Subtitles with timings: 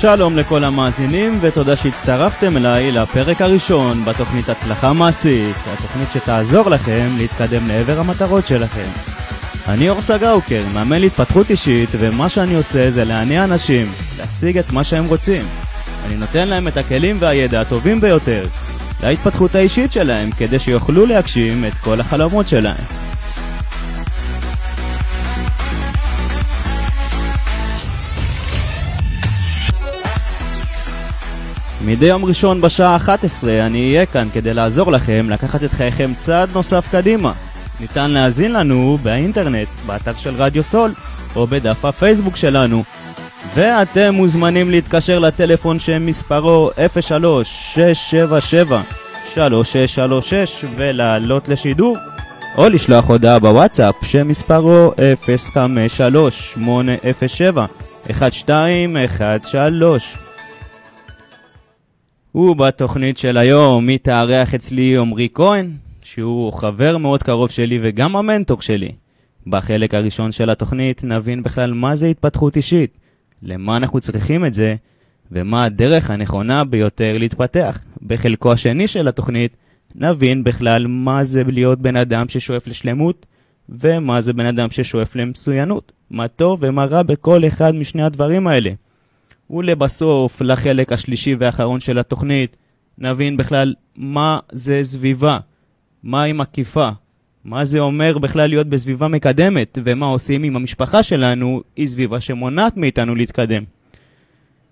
[0.00, 7.68] שלום לכל המאזינים ותודה שהצטרפתם אליי לפרק הראשון בתוכנית הצלחה מעשית, התוכנית שתעזור לכם להתקדם
[7.68, 8.88] לעבר המטרות שלכם.
[9.68, 13.86] אני אור סגאוקר, מאמן להתפתחות אישית, ומה שאני עושה זה להניע אנשים,
[14.18, 15.42] להשיג את מה שהם רוצים.
[16.06, 18.46] אני נותן להם את הכלים והידע הטובים ביותר
[19.02, 22.97] להתפתחות האישית שלהם, כדי שיוכלו להגשים את כל החלומות שלהם.
[31.88, 36.48] מדי יום ראשון בשעה 11 אני אהיה כאן כדי לעזור לכם לקחת את חייכם צעד
[36.54, 37.32] נוסף קדימה.
[37.80, 40.92] ניתן להאזין לנו באינטרנט, באתר של רדיו סול,
[41.36, 42.82] או בדף הפייסבוק שלנו.
[43.54, 46.70] ואתם מוזמנים להתקשר לטלפון שמספרו
[49.34, 49.38] 03-677-3636
[50.76, 51.96] ולעלות לשידור,
[52.58, 54.92] או לשלוח הודעה בוואטסאפ שמספרו
[58.08, 60.27] 053-807-1213.
[62.34, 65.70] ובתוכנית של היום מתארח אצלי עמרי כהן,
[66.02, 68.92] שהוא חבר מאוד קרוב שלי וגם המנטור שלי.
[69.46, 72.98] בחלק הראשון של התוכנית נבין בכלל מה זה התפתחות אישית,
[73.42, 74.74] למה אנחנו צריכים את זה,
[75.32, 77.78] ומה הדרך הנכונה ביותר להתפתח.
[78.06, 79.56] בחלקו השני של התוכנית
[79.94, 83.26] נבין בכלל מה זה להיות בן אדם ששואף לשלמות,
[83.68, 85.92] ומה זה בן אדם ששואף למצוינות.
[86.10, 88.70] מה טוב ומה רע בכל אחד משני הדברים האלה.
[89.50, 92.56] ולבסוף, לחלק השלישי והאחרון של התוכנית,
[92.98, 95.38] נבין בכלל מה זה סביבה,
[96.02, 96.88] מה היא מקיפה,
[97.44, 102.76] מה זה אומר בכלל להיות בסביבה מקדמת, ומה עושים עם המשפחה שלנו, היא סביבה שמונעת
[102.76, 103.62] מאיתנו להתקדם.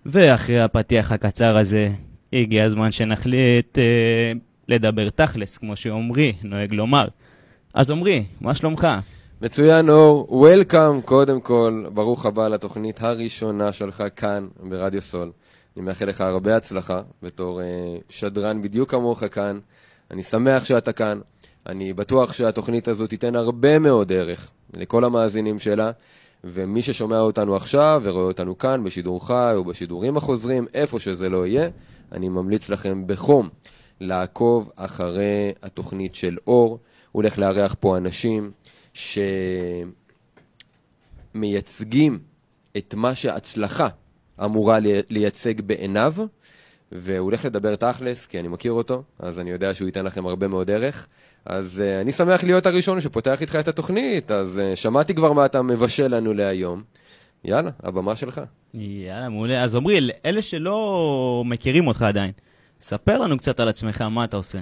[0.06, 1.90] ואחרי הפתיח הקצר הזה,
[2.32, 4.32] הגיע הזמן שנחליט אה,
[4.68, 7.08] לדבר תכלס, כמו שעומרי נוהג לומר.
[7.74, 8.88] אז עומרי, מה שלומך?
[9.42, 10.26] מצוין, אור.
[10.30, 11.84] וולקאם, קודם כל.
[11.94, 15.32] ברוך הבא לתוכנית הראשונה שלך כאן, ברדיו סול.
[15.76, 17.66] אני מאחל לך הרבה הצלחה בתור אה,
[18.08, 19.58] שדרן בדיוק כמוך כאן.
[20.10, 21.20] אני שמח שאתה כאן.
[21.66, 25.90] אני בטוח שהתוכנית הזו תיתן הרבה מאוד ערך לכל המאזינים שלה,
[26.44, 31.46] ומי ששומע אותנו עכשיו ורואה אותנו כאן בשידור חי או בשידורים החוזרים, איפה שזה לא
[31.46, 31.68] יהיה,
[32.12, 33.48] אני ממליץ לכם בחום
[34.00, 36.68] לעקוב אחרי התוכנית של אור.
[36.70, 36.78] הוא
[37.22, 38.50] הולך לארח פה אנשים
[41.34, 42.18] שמייצגים
[42.76, 43.88] את מה שהצלחה
[44.44, 44.78] אמורה
[45.10, 46.14] לייצג בעיניו,
[46.92, 50.48] והוא הולך לדבר תכלס, כי אני מכיר אותו, אז אני יודע שהוא ייתן לכם הרבה
[50.48, 51.06] מאוד ערך.
[51.44, 55.46] אז uh, אני שמח להיות הראשון שפותח איתך את התוכנית, אז uh, שמעתי כבר מה
[55.46, 56.82] אתה מבשל לנו להיום.
[57.44, 58.40] יאללה, הבמה שלך.
[58.74, 59.62] יאללה, מעולה.
[59.62, 62.32] אז עמרי, אלה שלא מכירים אותך עדיין,
[62.80, 64.58] ספר לנו קצת על עצמך, מה אתה עושה.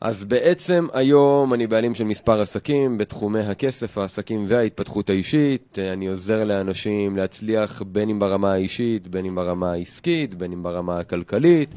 [0.00, 5.78] אז בעצם היום אני בעלים של מספר עסקים בתחומי הכסף, העסקים וההתפתחות האישית.
[5.78, 10.98] אני עוזר לאנשים להצליח בין אם ברמה האישית, בין אם ברמה העסקית, בין אם ברמה
[10.98, 11.74] הכלכלית,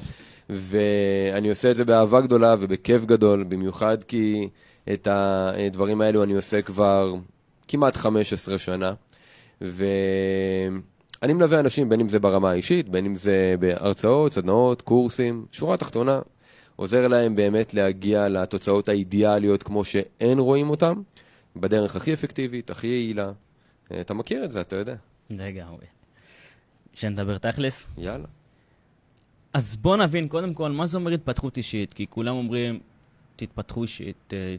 [0.49, 4.49] ואני עושה את זה באהבה גדולה ובכיף גדול, במיוחד כי
[4.93, 7.15] את הדברים האלו אני עושה כבר
[7.67, 8.93] כמעט 15 שנה.
[9.61, 15.77] ואני מלווה אנשים בין אם זה ברמה האישית, בין אם זה בהרצאות, סדנאות, קורסים, שורה
[15.77, 16.19] תחתונה.
[16.79, 21.01] עוזר להם באמת להגיע לתוצאות האידיאליות כמו שאין רואים אותם,
[21.55, 23.31] בדרך הכי אפקטיבית, הכי יעילה.
[23.91, 24.95] אה, אתה מכיר את זה, אתה יודע.
[25.29, 25.85] לגמרי.
[26.93, 27.87] שנדבר תכלס?
[27.97, 28.27] יאללה.
[29.53, 32.79] אז בוא נבין קודם כל מה זה אומר התפתחות אישית, כי כולם אומרים,
[33.35, 34.55] תתפתחו אישית, אה,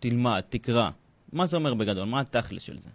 [0.00, 0.90] תלמד, תקרא.
[1.32, 2.04] מה זה אומר בגדול?
[2.04, 2.90] מה התכלס של זה?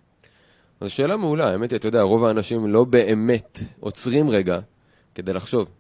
[0.82, 4.60] זו שאלה מעולה, האמת היא, אתה יודע, רוב האנשים לא באמת עוצרים רגע
[5.16, 5.72] כדי לחשוב,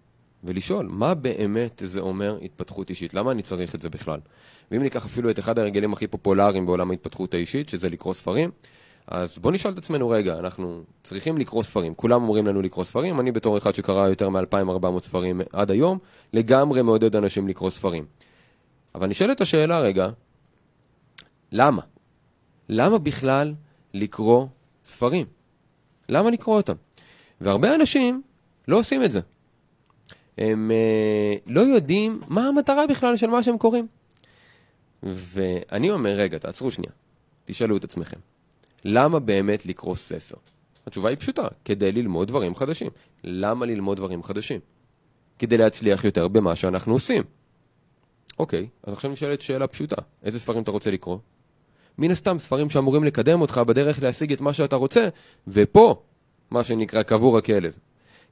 [0.47, 3.13] ולשאול, מה באמת זה אומר התפתחות אישית?
[3.13, 4.19] למה אני צריך את זה בכלל?
[4.71, 8.51] ואם ניקח אפילו את אחד הרגלים הכי פופולריים בעולם ההתפתחות האישית, שזה לקרוא ספרים,
[9.07, 13.19] אז בואו נשאל את עצמנו רגע, אנחנו צריכים לקרוא ספרים, כולם אומרים לנו לקרוא ספרים,
[13.19, 15.97] אני בתור אחד שקרא יותר מ-2400 ספרים עד היום,
[16.33, 18.05] לגמרי מעודד אנשים לקרוא ספרים.
[18.95, 20.09] אבל נשאלת השאלה רגע,
[21.51, 21.81] למה?
[22.69, 23.53] למה בכלל
[23.93, 24.47] לקרוא
[24.85, 25.25] ספרים?
[26.09, 26.75] למה לקרוא אותם?
[27.41, 28.21] והרבה אנשים
[28.67, 29.19] לא עושים את זה.
[30.37, 33.87] הם אה, לא יודעים מה המטרה בכלל של מה שהם קוראים.
[35.03, 36.91] ואני אומר, רגע, תעצרו שנייה,
[37.45, 38.19] תשאלו את עצמכם,
[38.85, 40.35] למה באמת לקרוא ספר?
[40.87, 42.89] התשובה היא פשוטה, כדי ללמוד דברים חדשים.
[43.23, 44.59] למה ללמוד דברים חדשים?
[45.39, 47.23] כדי להצליח יותר במה שאנחנו עושים.
[48.39, 51.17] אוקיי, אז עכשיו נשאלת שאלה פשוטה, איזה ספרים אתה רוצה לקרוא?
[51.97, 55.07] מן הסתם ספרים שאמורים לקדם אותך בדרך להשיג את מה שאתה רוצה,
[55.47, 56.01] ופה,
[56.51, 57.73] מה שנקרא קבור הכלב.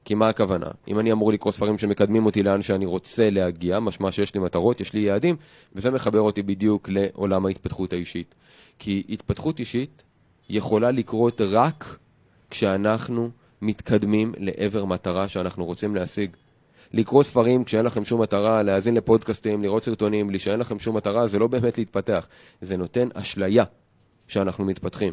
[0.06, 0.66] כי מה הכוונה?
[0.88, 4.80] אם אני אמור לקרוא ספרים שמקדמים אותי לאן שאני רוצה להגיע, משמע שיש לי מטרות,
[4.80, 5.36] יש לי יעדים,
[5.74, 8.34] וזה מחבר אותי בדיוק לעולם ההתפתחות האישית.
[8.78, 10.02] כי התפתחות אישית
[10.48, 11.98] יכולה לקרות רק
[12.50, 13.30] כשאנחנו
[13.62, 16.30] מתקדמים לעבר מטרה שאנחנו רוצים להשיג.
[16.92, 21.26] לקרוא ספרים כשאין לכם שום מטרה, להאזין לפודקאסטים, לראות סרטונים, בלי שאין לכם שום מטרה,
[21.26, 22.28] זה לא באמת להתפתח.
[22.60, 23.64] זה נותן אשליה
[24.28, 25.12] שאנחנו מתפתחים.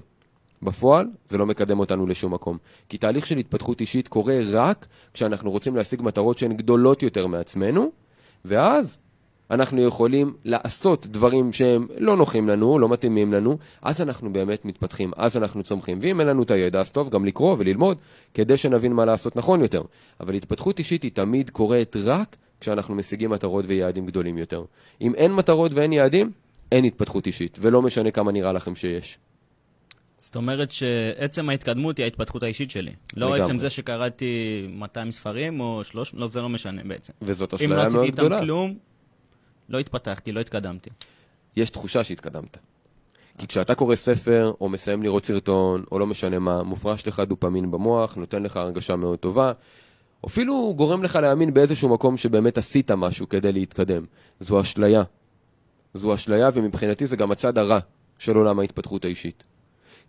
[0.63, 2.57] בפועל, זה לא מקדם אותנו לשום מקום.
[2.89, 7.91] כי תהליך של התפתחות אישית קורה רק כשאנחנו רוצים להשיג מטרות שהן גדולות יותר מעצמנו,
[8.45, 8.99] ואז
[9.51, 15.11] אנחנו יכולים לעשות דברים שהם לא נוחים לנו, לא מתאימים לנו, אז אנחנו באמת מתפתחים,
[15.15, 15.99] אז אנחנו צומחים.
[16.01, 17.97] ואם אין לנו את הידע, אז טוב גם לקרוא וללמוד,
[18.33, 19.81] כדי שנבין מה לעשות נכון יותר.
[20.19, 24.63] אבל התפתחות אישית היא תמיד קורית רק כשאנחנו משיגים מטרות ויעדים גדולים יותר.
[25.01, 26.31] אם אין מטרות ואין יעדים,
[26.71, 29.17] אין התפתחות אישית, ולא משנה כמה נראה לכם שיש.
[30.23, 32.91] זאת אומרת שעצם ההתקדמות היא ההתפתחות האישית שלי.
[33.15, 33.41] לא לגמרי.
[33.41, 37.13] עצם זה שקראתי 200 ספרים או 300, לא, זה לא משנה בעצם.
[37.21, 38.35] וזאת אם אשליה לא מאוד עשיתי גדולה.
[38.35, 38.77] איתם כלום,
[39.69, 40.89] לא התפתחתי, לא התקדמתי.
[41.55, 42.57] יש תחושה שהתקדמת.
[43.37, 47.71] כי כשאתה קורא ספר, או מסיים לראות סרטון, או לא משנה מה, מופרש לך דופמין
[47.71, 49.51] במוח, נותן לך הרגשה מאוד טובה,
[50.25, 54.03] אפילו גורם לך להאמין באיזשהו מקום שבאמת עשית משהו כדי להתקדם.
[54.39, 55.03] זו אשליה.
[55.93, 57.79] זו אשליה, ומבחינתי זה גם הצד הרע
[58.17, 59.43] של עולם ההתפתחות האישית.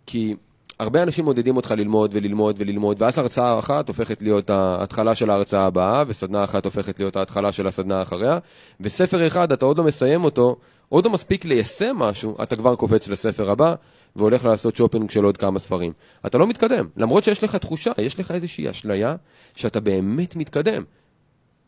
[0.05, 0.35] כי
[0.79, 5.65] הרבה אנשים מודדים אותך ללמוד וללמוד וללמוד, ואז הרצאה אחת הופכת להיות ההתחלה של ההרצאה
[5.65, 8.39] הבאה, וסדנה אחת הופכת להיות ההתחלה של הסדנה האחריה,
[8.79, 10.55] וספר אחד, אתה עוד לא מסיים אותו,
[10.89, 13.75] עוד לא מספיק ליישם משהו, אתה כבר קופץ לספר הבא,
[14.15, 15.93] והולך לעשות שופינג של עוד כמה ספרים.
[16.25, 19.15] אתה לא מתקדם, למרות שיש לך תחושה, יש לך איזושהי אשליה
[19.55, 20.83] שאתה באמת מתקדם,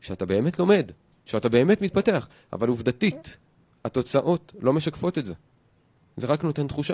[0.01, 0.92] שאתה באמת לומד,
[1.25, 3.38] שאתה באמת מתפתח, אבל עובדתית,
[3.86, 5.33] התוצאות לא משקפות את זה.
[6.18, 6.94] זה רק נותן תחושה.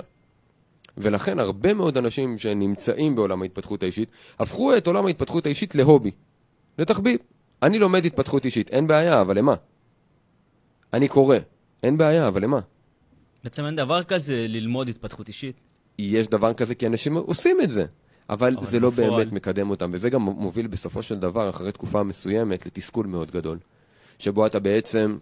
[0.96, 4.08] ולכן הרבה מאוד אנשים שנמצאים בעולם ההתפתחות האישית,
[4.38, 6.10] הפכו את עולם ההתפתחות האישית להובי,
[6.78, 7.18] לתחביב.
[7.62, 9.54] אני לומד התפתחות אישית, אין בעיה, אבל למה?
[10.92, 11.36] אני קורא,
[11.82, 12.60] אין בעיה, אבל למה?
[13.44, 15.56] בעצם אין דבר כזה ללמוד התפתחות אישית.
[15.98, 17.84] יש דבר כזה כי אנשים עושים את זה,
[18.30, 21.72] אבל, אבל זה לא בפועל- באמת מקדם אותם, וזה גם מוביל בסופו של דבר, אחרי
[21.72, 23.58] תקופה מסוימת, לתסכול מאוד גדול,
[24.18, 25.16] שבו אתה בעצם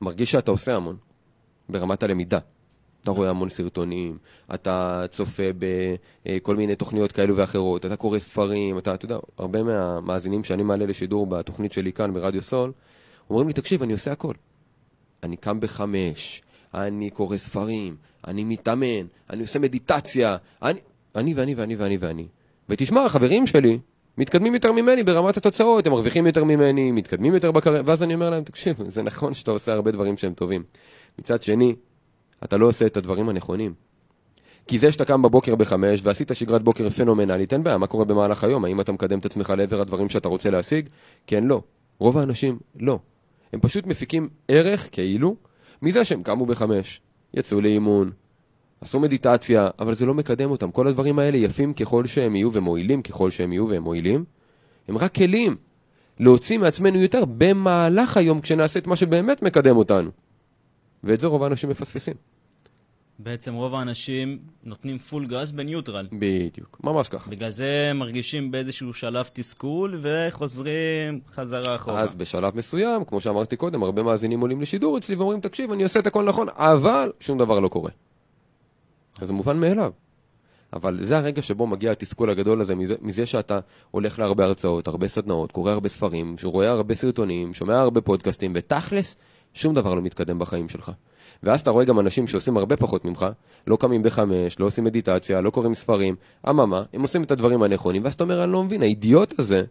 [0.00, 0.96] מרגיש שאתה עושה המון,
[1.68, 2.38] ברמת הלמידה.
[3.06, 4.18] אתה רואה המון סרטונים,
[4.54, 5.42] אתה צופה
[6.26, 10.86] בכל מיני תוכניות כאלו ואחרות, אתה קורא ספרים, אתה, אתה יודע, הרבה מהמאזינים שאני מעלה
[10.86, 12.72] לשידור בתוכנית שלי כאן ברדיו סול,
[13.30, 14.32] אומרים לי, תקשיב, אני עושה הכל.
[15.22, 16.42] אני קם בחמש,
[16.74, 20.80] אני קורא ספרים, אני מתאמן, אני עושה מדיטציה, אני,
[21.16, 22.26] אני ואני ואני ואני ואני.
[22.68, 23.78] ותשמע, החברים שלי
[24.18, 28.30] מתקדמים יותר ממני ברמת התוצאות, הם מרוויחים יותר ממני, מתקדמים יותר בקריירה, ואז אני אומר
[28.30, 30.62] להם, תקשיב, זה נכון שאתה עושה הרבה דברים שהם טובים.
[31.18, 31.74] מצד שני,
[32.44, 33.74] אתה לא עושה את הדברים הנכונים.
[34.66, 38.44] כי זה שאתה קם בבוקר בחמש ועשית שגרת בוקר פנומנלית, אין בעיה, מה קורה במהלך
[38.44, 38.64] היום?
[38.64, 40.88] האם אתה מקדם את עצמך לעבר הדברים שאתה רוצה להשיג?
[41.26, 41.62] כן, לא.
[41.98, 42.98] רוב האנשים, לא.
[43.52, 45.36] הם פשוט מפיקים ערך, כאילו,
[45.82, 47.00] מזה שהם קמו בחמש,
[47.34, 48.10] יצאו לאימון,
[48.80, 50.70] עשו מדיטציה, אבל זה לא מקדם אותם.
[50.70, 54.24] כל הדברים האלה יפים ככל שהם יהיו ומועילים ככל שהם יהיו והם מועילים.
[54.88, 55.56] הם רק כלים
[56.20, 60.10] להוציא מעצמנו יותר במהלך היום כשנעשה את מה שבאמת מקדם אותנו.
[61.04, 62.14] ואת זה רוב האנשים מפספסים.
[63.18, 66.06] בעצם רוב האנשים נותנים פול גז בניוטרל.
[66.12, 67.30] בדיוק, ממש ככה.
[67.30, 72.00] בגלל זה מרגישים באיזשהו שלב תסכול וחוזרים חזרה אחורה.
[72.00, 76.00] אז בשלב מסוים, כמו שאמרתי קודם, הרבה מאזינים עולים לשידור אצלי ואומרים, תקשיב, אני עושה
[76.00, 77.90] את הכל נכון, אבל שום דבר לא קורה.
[79.20, 79.90] אז זה מובן מאליו.
[80.72, 83.58] אבל זה הרגע שבו מגיע התסכול הגדול הזה, מזה, מזה שאתה
[83.90, 89.16] הולך להרבה הרצאות, הרבה סדנאות, קורא הרבה ספרים, רואה הרבה סרטונים, שומע הרבה פודקאסטים, ותכלס,
[89.54, 90.92] שום דבר לא מתקדם בחיים שלך.
[91.46, 93.26] ואז אתה רואה גם אנשים שעושים הרבה פחות ממך,
[93.66, 96.14] לא קמים בחמש, לא עושים מדיטציה, לא קוראים ספרים,
[96.48, 99.64] אממה, הם עושים את הדברים הנכונים, ואז אתה אומר, אני לא מבין, האידיוט הזה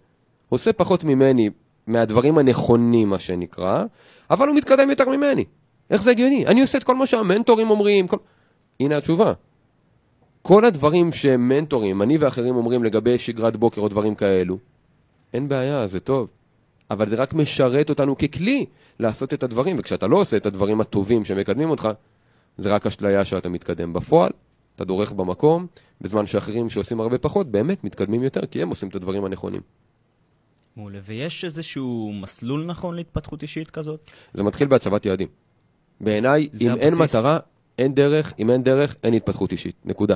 [0.49, 1.49] עושה פחות ממני
[1.87, 3.83] מהדברים הנכונים, מה שנקרא,
[4.29, 5.45] אבל הוא מתקדם יותר ממני.
[5.89, 6.45] איך זה הגיוני?
[6.45, 8.17] אני עושה את כל מה שהמנטורים אומרים, כל...
[8.79, 9.33] הנה התשובה.
[10.41, 14.57] כל הדברים שמנטורים, אני ואחרים אומרים לגבי שגרת בוקר או דברים כאלו,
[15.33, 16.29] אין בעיה, זה טוב.
[16.91, 18.65] אבל זה רק משרת אותנו ככלי
[18.99, 21.89] לעשות את הדברים, וכשאתה לא עושה את הדברים הטובים שמקדמים אותך,
[22.57, 23.93] זה רק אשליה שאתה מתקדם.
[23.93, 24.31] בפועל,
[24.75, 25.67] אתה דורך במקום,
[26.01, 29.61] בזמן שאחרים שעושים הרבה פחות, באמת מתקדמים יותר, כי הם עושים את הדברים הנכונים.
[30.75, 30.99] מעולה.
[31.05, 34.09] ויש איזשהו מסלול נכון להתפתחות אישית כזאת?
[34.33, 35.27] זה מתחיל בהצבת יעדים.
[36.01, 37.15] בעיניי, אם אין הבסיס.
[37.15, 37.39] מטרה,
[37.77, 39.75] אין דרך, אם אין דרך, אין התפתחות אישית.
[39.85, 40.15] נקודה.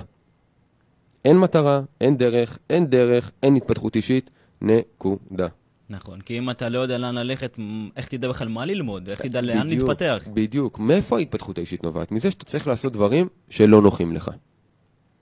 [1.25, 4.29] אין מטרה, אין דרך, אין דרך, אין התפתחות אישית,
[4.61, 5.47] נקודה.
[5.89, 7.57] נכון, כי אם אתה לא יודע לאן ללכת,
[7.95, 9.09] איך תדע בכלל מה ללמוד?
[9.09, 10.27] איך תדע לאן בדיוק, להתפתח?
[10.33, 10.79] בדיוק.
[10.79, 12.11] מאיפה ההתפתחות האישית נובעת?
[12.11, 14.31] מזה שאתה צריך לעשות דברים שלא נוחים לך.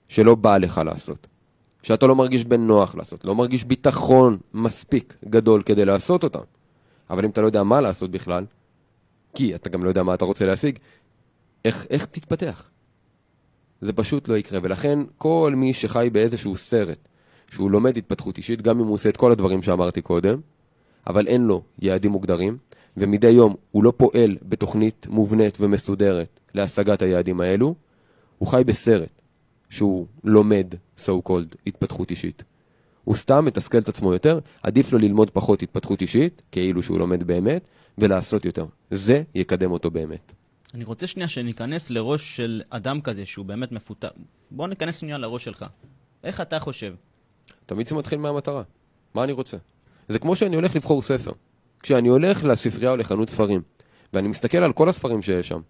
[0.08, 1.26] שלא בא לך לעשות.
[1.82, 3.24] שאתה לא מרגיש בנוח לעשות.
[3.24, 6.40] לא מרגיש ביטחון מספיק גדול כדי לעשות אותם.
[7.10, 8.44] אבל אם אתה לא יודע מה לעשות בכלל,
[9.34, 10.78] כי אתה גם לא יודע מה אתה רוצה להשיג,
[11.64, 12.70] איך, איך תתפתח?
[13.80, 14.60] זה פשוט לא יקרה.
[14.62, 17.08] ולכן כל מי שחי באיזשהו סרט,
[17.50, 20.40] שהוא לומד התפתחות אישית, גם אם הוא עושה את כל הדברים שאמרתי קודם,
[21.08, 22.58] אבל אין לו יעדים מוגדרים,
[22.96, 27.74] ומדי יום הוא לא פועל בתוכנית מובנית ומסודרת להשגת היעדים האלו,
[28.38, 29.22] הוא חי בסרט
[29.70, 32.42] שהוא לומד, so called, התפתחות אישית.
[33.04, 37.24] הוא סתם מתסכל את עצמו יותר, עדיף לו ללמוד פחות התפתחות אישית, כאילו שהוא לומד
[37.24, 38.66] באמת, ולעשות יותר.
[38.90, 40.32] זה יקדם אותו באמת.
[40.74, 44.08] אני רוצה שנייה שניכנס לראש של אדם כזה שהוא באמת מפותח.
[44.50, 45.66] בוא ניכנס שנייה לראש שלך.
[46.24, 46.94] איך אתה חושב?
[47.66, 48.62] תמיד זה מתחיל מהמטרה.
[49.14, 49.56] מה אני רוצה?
[50.08, 51.32] זה כמו שאני הולך לבחור ספר.
[51.82, 53.60] כשאני הולך לספרייה או לחנות ספרים,
[54.12, 55.60] ואני מסתכל על כל הספרים שיש שם,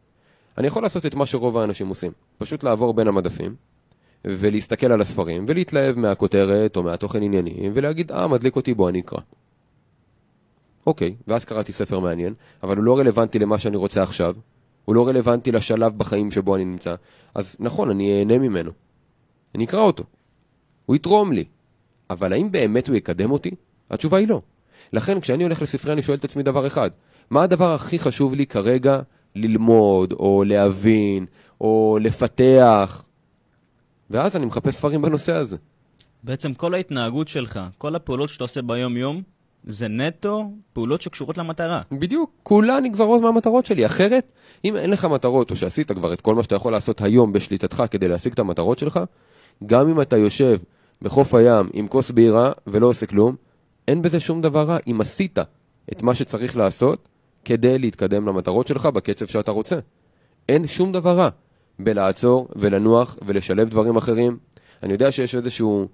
[0.58, 2.12] אני יכול לעשות את מה שרוב האנשים עושים.
[2.38, 3.54] פשוט לעבור בין המדפים,
[4.24, 9.20] ולהסתכל על הספרים, ולהתלהב מהכותרת או מהתוכן ענייני, ולהגיד, אה, מדליק אותי, בוא אני אקרא.
[10.86, 14.34] אוקיי, ואז קראתי ספר מעניין, אבל הוא לא רלוונטי למה שאני רוצה עכשיו,
[14.84, 16.94] הוא לא רלוונטי לשלב בחיים שבו אני נמצא,
[17.34, 18.70] אז נכון, אני אהנה ממנו.
[19.54, 20.04] אני אקרא אותו.
[20.86, 21.44] הוא יתרום לי.
[22.10, 23.50] אבל האם באמת הוא יקדם אותי?
[23.90, 24.40] התשובה היא לא.
[24.92, 26.90] לכן, כשאני הולך לספרי אני שואל את עצמי דבר אחד,
[27.30, 29.00] מה הדבר הכי חשוב לי כרגע
[29.34, 31.26] ללמוד, או להבין,
[31.60, 33.04] או לפתח?
[34.10, 35.56] ואז אני מחפש ספרים בנושא הזה.
[36.22, 39.22] בעצם כל ההתנהגות שלך, כל הפעולות שאתה עושה ביום-יום,
[39.64, 41.82] זה נטו פעולות שקשורות למטרה.
[41.92, 43.86] בדיוק, כולן נגזרות מהמטרות שלי.
[43.86, 44.32] אחרת,
[44.64, 47.82] אם אין לך מטרות, או שעשית כבר את כל מה שאתה יכול לעשות היום בשליטתך
[47.90, 49.00] כדי להשיג את המטרות שלך,
[49.66, 50.58] גם אם אתה יושב
[51.02, 53.36] בחוף הים עם כוס בירה ולא עושה כלום,
[53.88, 55.38] אין בזה שום דבר רע אם עשית
[55.92, 57.08] את מה שצריך לעשות
[57.44, 59.78] כדי להתקדם למטרות שלך בקצב שאתה רוצה.
[60.48, 61.28] אין שום דבר רע
[61.78, 64.38] בלעצור ולנוח ולשלב דברים אחרים.
[64.82, 65.88] אני יודע שיש איזשהו,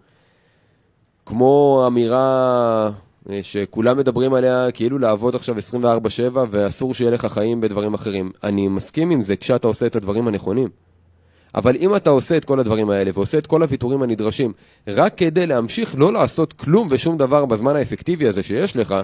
[1.26, 2.90] כמו אמירה
[3.30, 8.30] אה, שכולם מדברים עליה כאילו לעבוד עכשיו 24/7 ואסור שיהיה לך חיים בדברים אחרים.
[8.44, 10.68] אני מסכים עם זה כשאתה עושה את הדברים הנכונים.
[11.54, 14.52] אבל אם אתה עושה את כל הדברים האלה ועושה את כל הוויתורים הנדרשים
[14.88, 18.94] רק כדי להמשיך לא לעשות כלום ושום דבר בזמן האפקטיבי הזה שיש לך,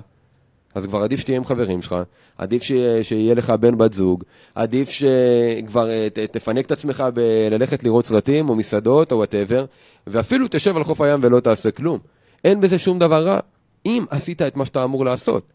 [0.75, 1.97] אז כבר עדיף שתהיה עם חברים שלך,
[2.39, 7.85] עדיף שיהיה, שיהיה לך בן בת זוג, עדיף שכבר אה, ת, תפנק את עצמך בללכת
[7.85, 9.65] לראות סרטים או מסעדות או וואטאבר,
[10.07, 11.99] ואפילו תשב על חוף הים ולא תעשה כלום.
[12.45, 13.39] אין בזה שום דבר רע,
[13.87, 15.53] אם עשית את מה שאתה אמור לעשות.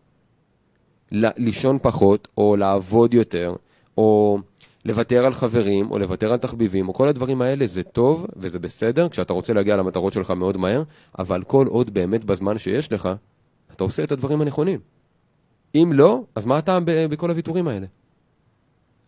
[1.12, 3.56] לישון פחות, או לעבוד יותר,
[3.98, 4.40] או
[4.86, 9.10] לוותר על חברים, או לוותר על תחביבים, או כל הדברים האלה זה טוב וזה בסדר
[9.10, 10.84] כשאתה רוצה להגיע למטרות שלך מאוד מהר,
[11.20, 13.10] אבל כל עוד באמת בזמן שיש לך,
[13.72, 14.80] אתה עושה את הדברים הנכונים.
[15.76, 17.88] אם לא, אז מה הטעם בכל הוויתורים האלה?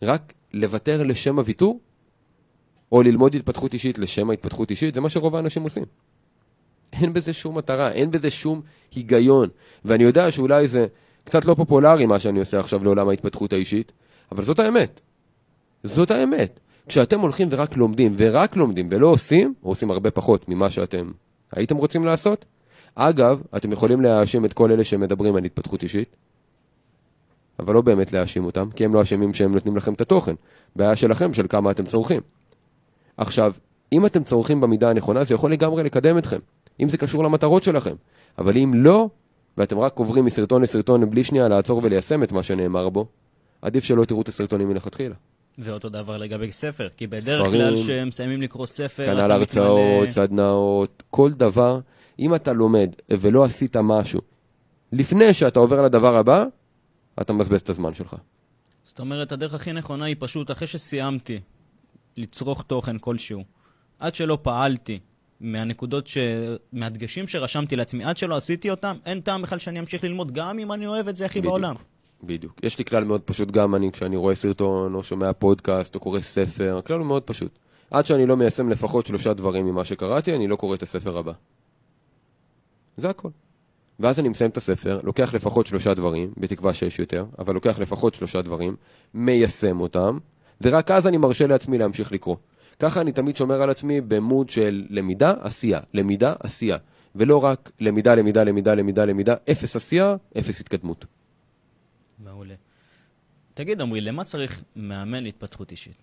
[0.02, 1.80] רק לוותר לשם הוויתור,
[2.92, 5.84] או ללמוד התפתחות אישית לשם ההתפתחות אישית, זה מה שרוב האנשים עושים.
[6.94, 8.62] אין בזה שום מטרה, אין בזה שום
[8.96, 9.50] היגיון.
[9.86, 10.88] ואני יודע שאולי זה
[11.24, 13.92] קצת לא פופולרי מה שאני עושה עכשיו לעולם ההתפתחות האישית,
[14.32, 15.02] אבל זאת האמת.
[15.84, 16.60] זאת האמת.
[16.88, 21.12] כשאתם הולכים ורק לומדים, ורק לומדים, ולא עושים, או עושים הרבה פחות ממה שאתם
[21.52, 22.46] הייתם רוצים לעשות,
[22.96, 26.16] אגב, אתם יכולים להאשים את כל אלה שמדברים על התפתחות אישית,
[27.60, 30.36] אבל לא באמת להאשים אותם, כי הם לא אשמים שהם נותנים לכם את התוכן.
[30.76, 32.22] בעיה שלכם, של כמה אתם צורכים.
[33.18, 33.54] עכשיו,
[33.92, 36.40] אם אתם צורכים במידה הנכונה, זה יכול לגמרי לקדם אתכם.
[36.80, 37.96] אם זה קשור למטרות שלכם.
[38.38, 39.10] אבל אם לא,
[39.58, 43.06] ואתם רק עוברים מסרטון לסרטון בלי שנייה לעצור וליישם את מה שנאמר בו,
[43.62, 45.16] עדיף שלא תראו את הסרטונים מלכתחילה.
[45.58, 50.10] ואותו דבר לגבי ספר, כי בדרך ספרים, כלל כשהם מסיימים לקרוא ספר, כנ"ל הרצאות, מתמלא...
[50.10, 51.80] סדנאות, כל דבר,
[52.20, 54.22] אם אתה לומד ולא עשית משהו
[54.92, 56.46] לפני שאתה עובר לדבר הבא,
[57.22, 58.16] אתה מבזבז את הזמן שלך.
[58.86, 61.40] זאת אומרת, הדרך הכי נכונה היא פשוט, אחרי שסיימתי
[62.18, 63.44] לצרוך תוכן כלשהו,
[64.00, 65.00] עד שלא פעלתי
[65.40, 66.18] מהנקודות, ש...
[66.74, 70.72] מהדגשים שרשמתי לעצמי, עד שלא עשיתי אותם, אין טעם בכלל שאני אמשיך ללמוד, גם אם
[70.72, 71.76] אני אוהב את זה הכי בדיוק, בעולם.
[72.24, 72.60] בדיוק.
[72.64, 76.20] יש לי כלל מאוד פשוט גם אני, כשאני רואה סרטון, או שומע פודקאסט, או קורא
[76.20, 77.60] ספר, הכלל הוא מאוד פשוט.
[77.92, 81.32] עד שאני לא מיישם לפחות שלושה דברים ממה שקראתי, אני לא קורא את הספר הבא.
[82.98, 83.30] זה הכל.
[84.00, 88.16] ואז אני מסיים את הספר, לוקח לפחות שלושה דברים, בתקווה שיש יותר, אבל לוקח לפחות
[88.16, 88.76] שלושה דברים,
[89.14, 90.18] מיישם אותם,
[90.62, 92.36] ורק אז אני מרשה לעצמי להמשיך לקרוא.
[92.80, 96.78] ככה אני תמיד שומר על עצמי במוד של למידה, עשייה, למידה, עשייה.
[97.16, 101.06] ולא רק למידה, למידה, למידה, למידה, למידה, אפס עשייה, אפס התקדמות.
[102.20, 102.56] מעולה.
[103.54, 105.96] תגיד, עמרי, למה צריך מאמן להתפתחות אישית?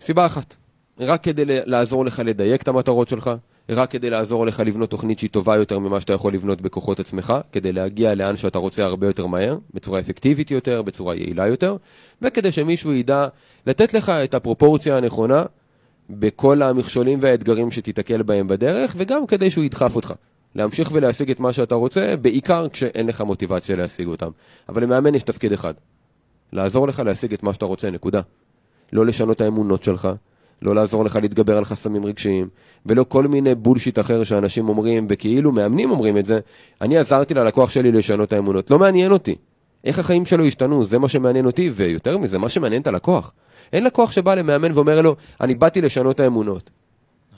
[0.00, 0.56] סיבה אחת,
[1.00, 3.30] רק כדי לעזור לך לדייק את המטרות שלך,
[3.68, 7.34] רק כדי לעזור לך לבנות תוכנית שהיא טובה יותר ממה שאתה יכול לבנות בכוחות עצמך,
[7.52, 11.76] כדי להגיע לאן שאתה רוצה הרבה יותר מהר, בצורה אפקטיבית יותר, בצורה יעילה יותר,
[12.22, 13.26] וכדי שמישהו ידע
[13.66, 15.44] לתת לך את הפרופורציה הנכונה
[16.10, 20.12] בכל המכשולים והאתגרים שתיתקל בהם בדרך, וגם כדי שהוא ידחף אותך.
[20.54, 24.30] להמשיך ולהשיג את מה שאתה רוצה, בעיקר כשאין לך מוטיבציה להשיג אותם.
[24.68, 25.74] אבל למאמן יש תפקיד אחד,
[26.52, 28.20] לעזור לך להשיג את מה שאתה רוצה, נקודה.
[28.92, 30.08] לא לשנות האמונות שלך,
[30.62, 32.48] לא לעזור לך להתגבר על חסמים רגשיים,
[32.86, 36.40] ולא כל מיני בולשיט אחר שאנשים אומרים, וכאילו מאמנים אומרים את זה,
[36.80, 38.70] אני עזרתי ללקוח שלי לשנות האמונות.
[38.70, 39.34] לא מעניין אותי.
[39.84, 43.32] איך החיים שלו השתנו, זה מה שמעניין אותי, ויותר מזה, מה שמעניין את הלקוח.
[43.72, 46.70] אין לקוח שבא למאמן ואומר לו, אני באתי לשנות האמונות.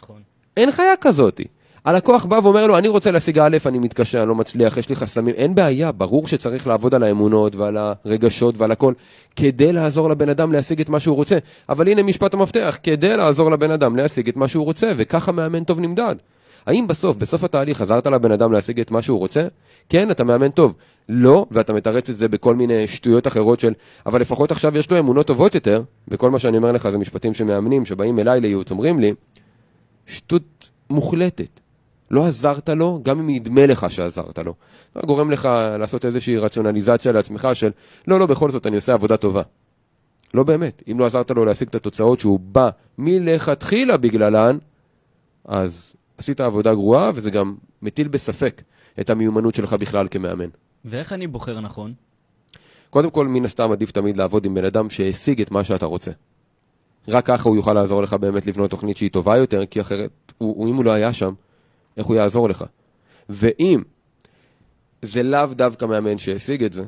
[0.03, 0.23] נכון.
[0.57, 1.45] אין חיה כזאתי.
[1.85, 4.97] הלקוח בא ואומר לו, אני רוצה להשיג א', אני מתקשה, אני לא מצליח, יש לי
[4.97, 8.95] חסמים, אין בעיה, ברור שצריך לעבוד על האמונות ועל הרגשות ועל הכל,
[9.37, 11.39] כדי לעזור לבן אדם להשיג את מה שהוא רוצה.
[11.69, 15.65] אבל הנה משפט המפתח, כדי לעזור לבן אדם להשיג את מה שהוא רוצה, וככה מאמן
[15.65, 16.15] טוב נמדד.
[16.67, 19.47] האם בסוף, בסוף התהליך, עזרת לבן אדם להשיג את מה שהוא רוצה?
[19.89, 20.75] כן, אתה מאמן טוב.
[21.09, 23.73] לא, ואתה מתרץ את זה בכל מיני שטויות אחרות של,
[24.07, 27.35] אבל לפחות עכשיו יש לו אמונות טובות יותר, וכל מה שאני אומר לך זה משפטים
[27.35, 29.15] שמאמנים, שבאים אליי לייעוץ, אומרים לי,
[30.07, 31.61] שטות מוחלטת.
[32.11, 34.55] לא עזרת לו, גם אם ידמה לך שעזרת לו.
[34.95, 35.49] זה גורם לך
[35.79, 37.71] לעשות איזושהי רציונליזציה לעצמך של,
[38.09, 39.43] לא, לא, בכל זאת אני עושה עבודה טובה.
[40.35, 40.83] לא באמת.
[40.91, 44.59] אם לא עזרת לו להשיג את התוצאות שהוא בא מלכתחילה בגללן,
[45.45, 48.63] אז עשית עבודה גרועה, וזה גם מטיל בספק
[49.01, 50.49] את המיומנות שלך בכלל כמאמן.
[50.85, 51.95] ואיך אני בוחר נכון?
[52.91, 56.11] קודם כל, מן הסתם עדיף תמיד לעבוד עם בן אדם שהשיג את מה שאתה רוצה.
[57.09, 60.69] רק ככה הוא יוכל לעזור לך באמת לבנות תוכנית שהיא טובה יותר, כי אחרת, הוא,
[60.69, 61.33] אם הוא לא היה שם,
[61.97, 62.65] איך הוא יעזור לך?
[63.29, 63.83] ואם
[65.03, 66.85] זה לאו דווקא מאמן שהשיג את זה,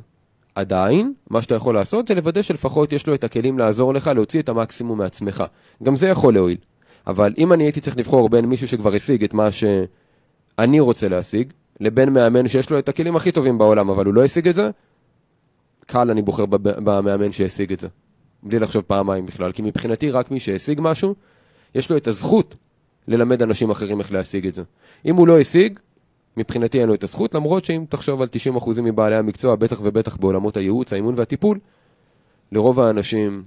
[0.54, 4.40] עדיין, מה שאתה יכול לעשות זה לוודא שלפחות יש לו את הכלים לעזור לך להוציא
[4.40, 5.44] את המקסימום מעצמך.
[5.82, 6.58] גם זה יכול להועיל.
[7.06, 11.52] אבל אם אני הייתי צריך לבחור בין מישהו שכבר השיג את מה שאני רוצה להשיג,
[11.80, 14.70] לבין מאמן שיש לו את הכלים הכי טובים בעולם, אבל הוא לא השיג את זה,
[15.86, 17.88] קל אני בוחר במאמן שהשיג את זה.
[18.42, 21.14] בלי לחשוב פעמיים בכלל, כי מבחינתי רק מי שהשיג משהו,
[21.74, 22.54] יש לו את הזכות
[23.08, 24.62] ללמד אנשים אחרים איך להשיג את זה.
[25.04, 25.78] אם הוא לא השיג,
[26.36, 30.56] מבחינתי אין לו את הזכות, למרות שאם תחשוב על 90% מבעלי המקצוע, בטח ובטח בעולמות
[30.56, 31.58] הייעוץ, האימון והטיפול,
[32.52, 33.44] לרוב האנשים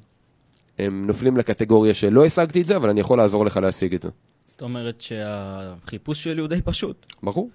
[0.80, 4.02] הם נופלים לקטגוריה של לא השגתי את זה, אבל אני יכול לעזור לך להשיג את
[4.02, 4.10] זה.
[4.48, 7.06] זאת אומרת שהחיפוש שלי הוא די פשוט.
[7.24, 7.50] ברור.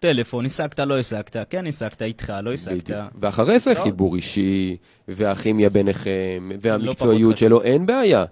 [0.00, 2.90] טלפון, השגת, לא השגת, כן השגת, איתך, לא השגת.
[3.20, 3.82] ואחרי זה לא.
[3.82, 4.76] חיבור אישי,
[5.08, 8.24] והכימיה ביניכם, והמקצועיות לא שלו, אין בעיה.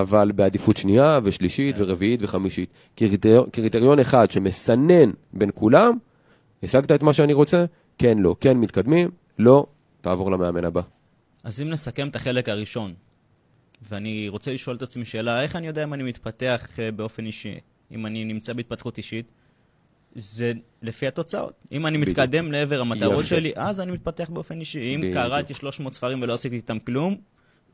[0.00, 1.82] אבל בעדיפות שנייה ושלישית כן.
[1.82, 2.70] ורביעית וחמישית.
[2.96, 3.44] קריטר...
[3.52, 5.96] קריטריון אחד שמסנן בין כולם,
[6.62, 7.64] השגת את מה שאני רוצה?
[7.98, 8.36] כן, לא.
[8.40, 9.10] כן, מתקדמים?
[9.38, 9.66] לא,
[10.00, 10.80] תעבור למאמן הבא.
[11.44, 12.94] אז אם נסכם את החלק הראשון,
[13.88, 17.54] ואני רוצה לשאול את עצמי שאלה, איך אני יודע אם אני מתפתח אה, באופן אישי,
[17.92, 19.26] אם אני נמצא בהתפתחות אישית?
[20.14, 20.52] זה
[20.82, 21.52] לפי התוצאות.
[21.72, 21.98] אם אני.
[21.98, 23.24] מתקדם לעבר המטרות.
[23.24, 24.94] שלי, אז אני מתפתח באופן אישי.
[24.94, 25.00] אם.
[25.14, 27.16] קראתי 300 ספרים ולא עשיתי איתם כלום,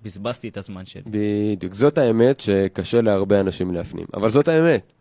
[0.02, 1.02] בזבזתי את הזמן שלי.
[1.06, 1.74] בדיוק.
[1.74, 4.06] זאת האמת שקשה להרבה אנשים להפנים.
[4.14, 4.92] אבל זאת האמת.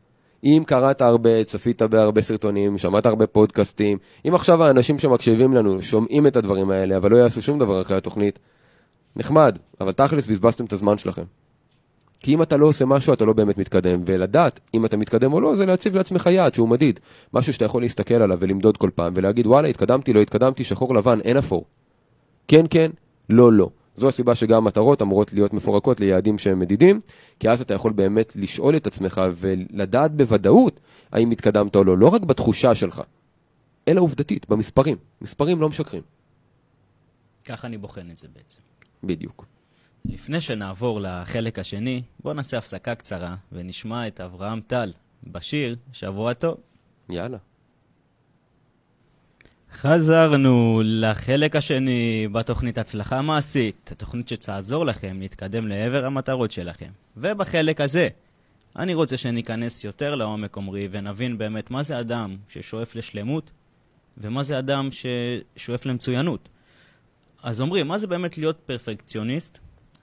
[0.44, 6.28] אם קראת הרבה, צפית בהרבה סרטונים, שמעת הרבה פודקאסטים, אם עכשיו האנשים שמקשיבים לנו שומעים
[6.28, 8.40] את הדברים האלה, אבל לא יעשו שום דבר אחרי התוכנית,
[9.16, 11.24] נחמד, אבל תכלס בזבזתם את הזמן שלכם.
[12.20, 15.42] כי אם אתה לא עושה משהו, אתה לא באמת מתקדם, ולדעת אם אתה מתקדם או
[15.42, 17.00] לא, זה להציב לעצמך יעד שהוא מדיד.
[17.34, 21.20] משהו שאתה יכול להסתכל עליו ולמדוד כל פעם, ולהגיד, וואלה, התקדמתי, לא התקדמתי, שחור לבן,
[21.22, 21.66] אין אפור.
[22.48, 22.92] כן, כן,
[23.30, 23.70] לא, לא.
[24.00, 27.02] זו הסיבה שגם מטרות אמורות להיות מפורקות ליעדים שהם מדידים,
[27.40, 30.80] כי אז אתה יכול באמת לשאול את עצמך ולדעת בוודאות
[31.12, 33.02] האם התקדמת או לא, לא רק בתחושה שלך,
[33.88, 34.98] אלא עובדתית, במספרים.
[35.22, 36.04] מספרים לא משקרים.
[37.46, 38.60] ככה אני בוחן את זה בעצם.
[39.04, 39.46] בדיוק.
[40.06, 44.94] לפני שנעבור לחלק השני, בואו נעשה הפסקה קצרה ונשמע את אברהם טל
[45.28, 46.58] בשיר שבוע טוב.
[47.10, 47.38] יאללה.
[49.74, 56.90] חזרנו לחלק השני בתוכנית הצלחה מעשית, התוכנית שתעזור לכם להתקדם לעבר המטרות שלכם.
[57.18, 58.08] ובחלק הזה,
[58.76, 63.52] אני רוצה שניכנס יותר לעומק עומרי ונבין באמת מה זה אדם ששואף לשלמות
[64.18, 66.50] ומה זה אדם ששואף למצוינות.
[67.44, 69.58] אז עומרי, מה זה באמת להיות פרפקציוניסט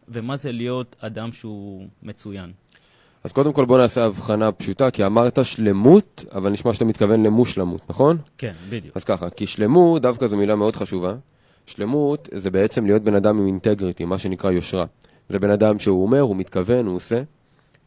[0.08, 2.52] ומה זה להיות אדם שהוא מצוין?
[3.26, 7.80] אז קודם כל בוא נעשה הבחנה פשוטה, כי אמרת שלמות, אבל נשמע שאתה מתכוון למושלמות,
[7.88, 8.16] נכון?
[8.38, 8.96] כן, בדיוק.
[8.96, 11.14] אז ככה, כי שלמות דווקא זו מילה מאוד חשובה.
[11.66, 14.84] שלמות זה בעצם להיות בן אדם עם אינטגריטי, מה שנקרא יושרה.
[15.28, 17.22] זה בן אדם שהוא אומר, הוא מתכוון, הוא עושה,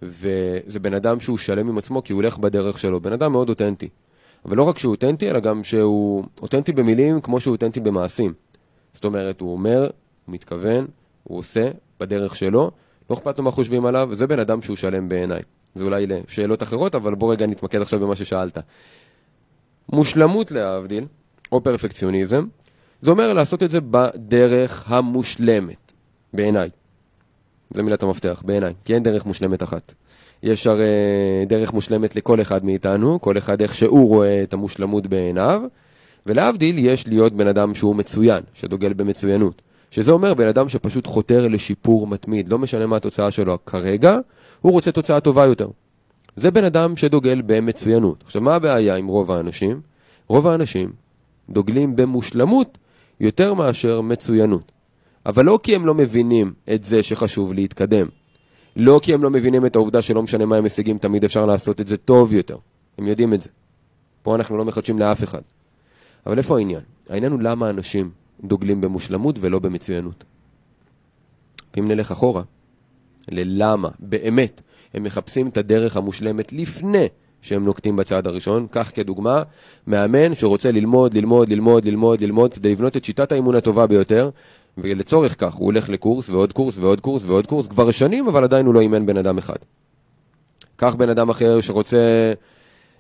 [0.02, 3.02] וזה בן אדם שהוא שלם עם עצמו כי הוא הולך בדרך שלו.
[3.02, 3.89] בן אדם מאוד אותנטי.
[4.45, 8.34] אבל לא רק שהוא אותנטי, אלא גם שהוא אותנטי במילים כמו שהוא אותנטי במעשים.
[8.93, 9.89] זאת אומרת, הוא אומר,
[10.25, 10.88] הוא מתכוון,
[11.23, 12.71] הוא עושה בדרך שלו,
[13.10, 15.41] לא אכפת לו מה חושבים עליו, וזה בן אדם שהוא שלם בעיניי.
[15.76, 18.58] זה אולי לשאלות אחרות, אבל בוא רגע נתמקד עכשיו במה ששאלת.
[19.93, 21.06] מושלמות להבדיל,
[21.52, 22.45] או פרפקציוניזם,
[23.02, 25.93] זה אומר לעשות את זה בדרך המושלמת,
[26.34, 26.69] בעיניי.
[27.69, 29.93] זה מילת המפתח, בעיניי, כי אין דרך מושלמת אחת.
[30.43, 30.89] יש הרי
[31.48, 35.62] דרך מושלמת לכל אחד מאיתנו, כל אחד איך שהוא רואה את המושלמות בעיניו,
[36.26, 39.62] ולהבדיל יש להיות בן אדם שהוא מצוין, שדוגל במצוינות.
[39.91, 44.17] שזה אומר בן אדם שפשוט חותר לשיפור מתמיד, לא משנה מה התוצאה שלו כרגע,
[44.62, 45.69] הוא רוצה תוצאה טובה יותר.
[46.36, 48.23] זה בן אדם שדוגל במצוינות.
[48.25, 49.82] עכשיו, מה הבעיה עם רוב האנשים?
[50.28, 50.91] רוב האנשים
[51.49, 52.78] דוגלים במושלמות
[53.19, 54.71] יותר מאשר מצוינות.
[55.25, 58.08] אבל לא כי הם לא מבינים את זה שחשוב להתקדם.
[58.75, 61.82] לא כי הם לא מבינים את העובדה שלא משנה מה הם משיגים, תמיד אפשר לעשות
[61.82, 62.58] את זה טוב יותר.
[62.97, 63.49] הם יודעים את זה.
[64.21, 65.41] פה אנחנו לא מחדשים לאף אחד.
[66.25, 66.82] אבל איפה העניין?
[67.10, 68.10] העניין הוא למה אנשים
[68.43, 70.23] דוגלים במושלמות ולא במצוינות.
[71.75, 72.43] ואם נלך אחורה,
[73.32, 74.62] ללמה, באמת,
[74.93, 77.08] הם מחפשים את הדרך המושלמת לפני
[77.41, 78.67] שהם נוקטים בצעד הראשון.
[78.71, 79.43] כך כדוגמה,
[79.88, 84.30] מאמן שרוצה ללמוד, ללמוד, ללמוד, ללמוד, ללמוד, כדי לבנות את שיטת האימון הטובה ביותר,
[84.78, 88.65] ולצורך כך הוא הולך לקורס ועוד קורס ועוד קורס ועוד קורס, כבר שנים, אבל עדיין
[88.65, 89.56] הוא לא אימן בן אדם אחד.
[90.75, 92.34] קח בן אדם אחר שרוצה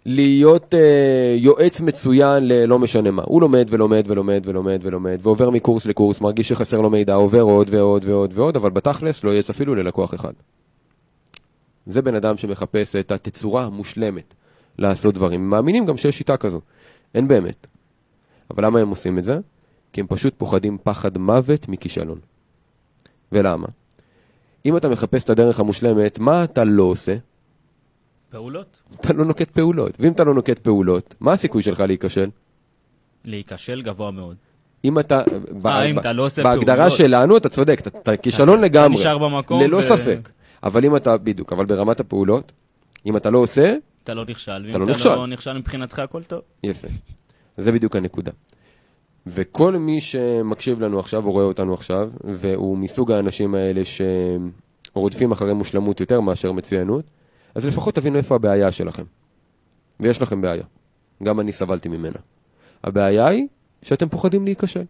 [0.05, 3.23] להיות אה, יועץ מצוין ללא משנה מה.
[3.25, 7.67] הוא לומד ולומד ולומד ולומד ולומד, ועובר מקורס לקורס, מרגיש שחסר לו מידע, עובר עוד
[7.71, 10.33] ועוד ועוד ועוד, אבל בתכלס לא יעץ אפילו ללקוח אחד.
[11.85, 14.33] זה בן אדם שמחפש את התצורה המושלמת
[14.77, 15.49] לעשות דברים.
[15.49, 16.61] מאמינים גם שיש שיטה כזו.
[17.15, 17.67] אין באמת.
[18.51, 19.39] אבל למה הם עושים את זה?
[19.93, 22.19] כי הם פשוט פוחדים פחד מוות מכישלון.
[23.31, 23.67] ולמה?
[24.65, 27.15] אם אתה מחפש את הדרך המושלמת, מה אתה לא עושה?
[28.29, 28.77] פעולות?
[29.01, 29.91] אתה לא נוקט פעולות.
[29.99, 32.29] ואם אתה לא נוקט פעולות, מה הסיכוי שלך להיכשל?
[33.25, 34.35] להיכשל גבוה מאוד.
[34.85, 35.21] אם אתה...
[35.65, 36.97] אה, אם אתה לא עושה בהגדרה פעולות.
[36.97, 38.99] שלנו, אתה צודק, אתה- אתה כישלון לגמרי.
[38.99, 40.29] נשאר במקום ללא ספק.
[40.63, 42.51] אבל אם אתה, בדיוק, אבל ברמת הפעולות,
[43.05, 45.15] אם אתה לא עושה, אתה לא נכשל, אתה ואם לא אתה.
[45.15, 46.41] לא נכשל מבחינתך, הכל טוב.
[46.63, 46.87] יפה.
[47.57, 48.31] זה בדיוק הנקודה.
[49.27, 53.81] וכל מי שמקשיב לנו עכשיו, או רואה אותנו עכשיו, והוא מסוג האנשים האלה
[54.93, 57.05] שרודפים אחרי מושלמות יותר מאשר מצוינות,
[57.55, 59.03] אז לפחות תבינו איפה הבעיה שלכם.
[59.99, 60.63] ויש לכם בעיה.
[61.23, 62.19] גם אני סבלתי ממנה.
[62.83, 63.47] הבעיה היא
[63.81, 64.83] שאתם פוחדים להיכשל.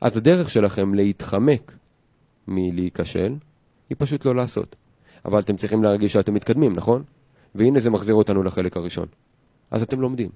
[0.00, 1.76] אז הדרך שלכם להתחמק
[2.48, 3.34] מלהיכשל,
[3.90, 4.76] היא פשוט לא לעשות.
[5.24, 7.02] אבל אתם צריכים להרגיש שאתם מתקדמים, נכון?
[7.54, 9.06] והנה זה מחזיר אותנו לחלק הראשון.
[9.70, 10.30] אז אתם לומדים.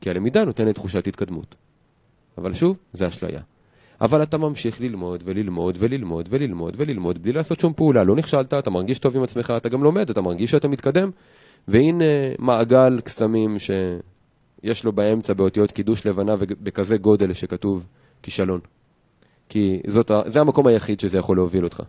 [0.00, 1.54] כי הלמידה נותנת תחושת התקדמות.
[2.38, 3.40] אבל שוב, זה אשליה.
[4.02, 8.04] אבל אתה ממשיך ללמוד וללמוד וללמוד וללמוד וללמוד בלי לעשות שום פעולה.
[8.04, 11.10] לא נכשלת, אתה מרגיש טוב עם עצמך, אתה גם לומד, אתה מרגיש שאתה מתקדם.
[11.68, 12.04] והנה
[12.38, 17.86] מעגל קסמים שיש לו באמצע באותיות קידוש לבנה ובכזה גודל שכתוב
[18.22, 18.60] כישלון.
[19.48, 21.82] כי זאת, זה המקום היחיד שזה יכול להוביל אותך.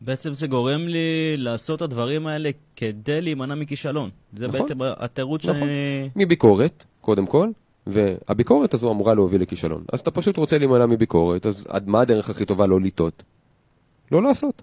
[0.00, 4.10] בעצם זה גורם לי לעשות את הדברים האלה כדי להימנע מכישלון.
[4.36, 4.60] זה נכון.
[4.60, 5.54] בעצם התירוץ נכון.
[5.54, 6.08] שאני...
[6.16, 7.48] מביקורת, קודם כל,
[7.86, 9.84] והביקורת הזו אמורה להוביל לכישלון.
[9.92, 13.22] אז אתה פשוט רוצה להימנע מביקורת, אז מה הדרך הכי טובה לא לטעות?
[14.12, 14.62] לא לעשות.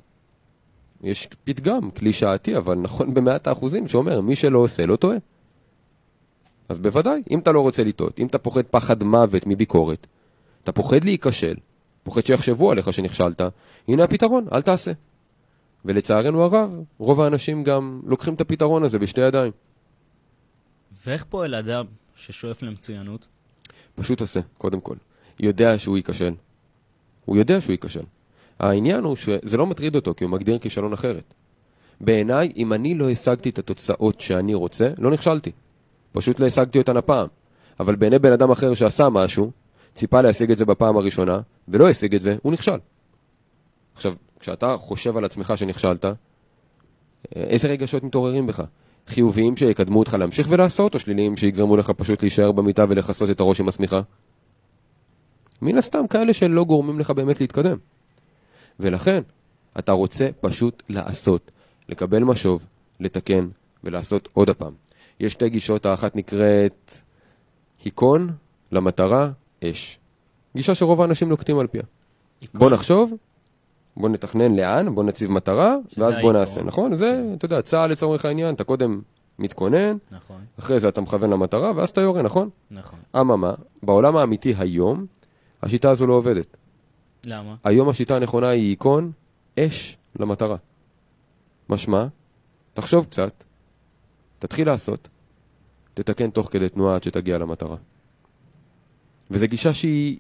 [1.04, 5.18] יש פתגם, קלישאתי, אבל נכון במאת האחוזים, שאומר, מי שלא עושה לא טועה.
[6.70, 10.08] אז בוודאי, אם אתה לא רוצה לטעות, אם אתה פוחד פחד מוות מביקורת,
[10.64, 11.56] אתה פוחד להיכשל,
[12.04, 13.42] פוחד שיחשבו עליך שנכשלת,
[13.88, 14.92] הנה הפתרון, אל תעשה.
[15.86, 19.52] ולצערנו הרב, רוב האנשים גם לוקחים את הפתרון הזה בשתי ידיים.
[21.06, 21.86] ואיך פועל אדם
[22.20, 23.28] ששואף למצוינות?
[23.96, 24.96] פשוט עושה, קודם כל.
[25.40, 26.34] יודע שהוא ייכשל.
[27.26, 28.04] הוא יודע שהוא ייכשל.
[28.60, 31.34] העניין הוא שזה לא מטריד אותו, כי הוא מגדיר כישלון אחרת.
[32.02, 35.52] בעיניי, אם אני לא השגתי את התוצאות שאני רוצה, לא נכשלתי.
[36.12, 37.28] פשוט לא השגתי אותן הפעם.
[37.80, 39.52] אבל בעיני בן אדם אחר שעשה משהו,
[39.94, 42.78] ציפה להשיג את זה בפעם הראשונה, ולא השיג את זה, הוא נכשל.
[43.96, 46.12] עכשיו, כשאתה חושב על עצמך שנכשלת, אה,
[47.36, 48.64] איזה רגשות מתעוררים בך?
[49.10, 53.60] חיוביים שיקדמו אותך להמשיך ולעשות, או שליליים שיגרמו לך פשוט להישאר במיטה ולכסות את הראש
[53.60, 54.02] עם השמיכה?
[55.62, 57.78] מן הסתם כאלה שלא גורמים לך באמת להתקדם.
[58.80, 59.22] ולכן,
[59.80, 61.52] אתה רוצה פשוט לעשות,
[61.90, 62.66] לקבל משוב,
[63.00, 63.48] לתקן
[63.84, 64.74] ולעשות עוד הפעם.
[65.20, 66.94] יש שתי גישות, האחת נקראת
[67.84, 68.30] היכון,
[68.72, 69.32] למטרה,
[69.64, 70.00] אש.
[70.56, 71.84] גישה שרוב האנשים נוקטים על פיה.
[72.54, 73.14] בוא נחשוב,
[74.00, 76.34] בוא נתכנן לאן, בוא נציב מטרה, ואז בוא.
[76.34, 76.96] נעשה, נכון?
[76.96, 79.02] זה, אתה יודע, צה"ל לצורך העניין, אתה קודם
[79.40, 82.50] מתכונן, נכון, אחרי זה אתה מכוון למטרה, ואז אתה יורה, נכון?
[82.72, 83.00] נכון.
[83.20, 85.06] אממה, בעולם האמיתי היום,
[85.62, 86.58] השיטה הזו לא עובדת.
[87.26, 87.56] למה?
[87.64, 89.12] היום השיטה הנכונה היא עיקון
[89.60, 90.56] אש למטרה.
[91.70, 92.06] משמע,
[92.74, 93.44] תחשוב קצת,
[94.40, 95.08] תתחיל לעשות,
[95.94, 97.76] תתקן תוך כדי תנועה עד שתגיע למטרה.
[99.32, 100.20] וזו גישה שהיא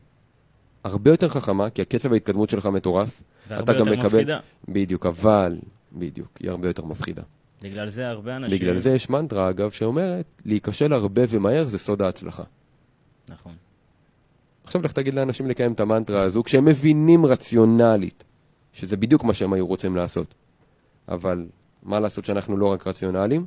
[0.84, 3.22] הרבה יותר חכמה, כי הקצב ההתקדמות שלך מטורף.
[3.48, 4.39] והרבה אתה גם יותר מקבל- מפחידה.
[4.68, 5.58] בדיוק, אבל,
[5.94, 7.24] בדיוק, היא הרבה יותר מפחידה.
[7.62, 8.60] בגלל זה הרבה אנשים...
[8.60, 12.44] בגלל זה יש מנטרה, אגב, שאומרת, להיכשל הרבה ומהר זה סוד ההצלחה.
[13.30, 13.54] נכון.
[14.63, 18.24] עכשיו לך תגיד לאנשים לקיים את המנטרה הזו, כשהם מבינים רציונלית,
[18.74, 20.34] שזה בדיוק מה שהם היו רוצים לעשות.
[21.08, 21.46] אבל
[21.84, 23.46] מה לעשות שאנחנו לא רק רציונליים?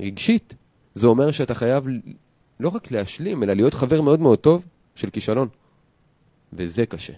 [0.00, 0.54] רגשית,
[0.94, 1.84] זה אומר שאתה חייב
[2.60, 5.48] לא רק להשלים, אלא להיות חבר מאוד מאוד טוב של כישלון.
[6.52, 7.12] וזה קשה.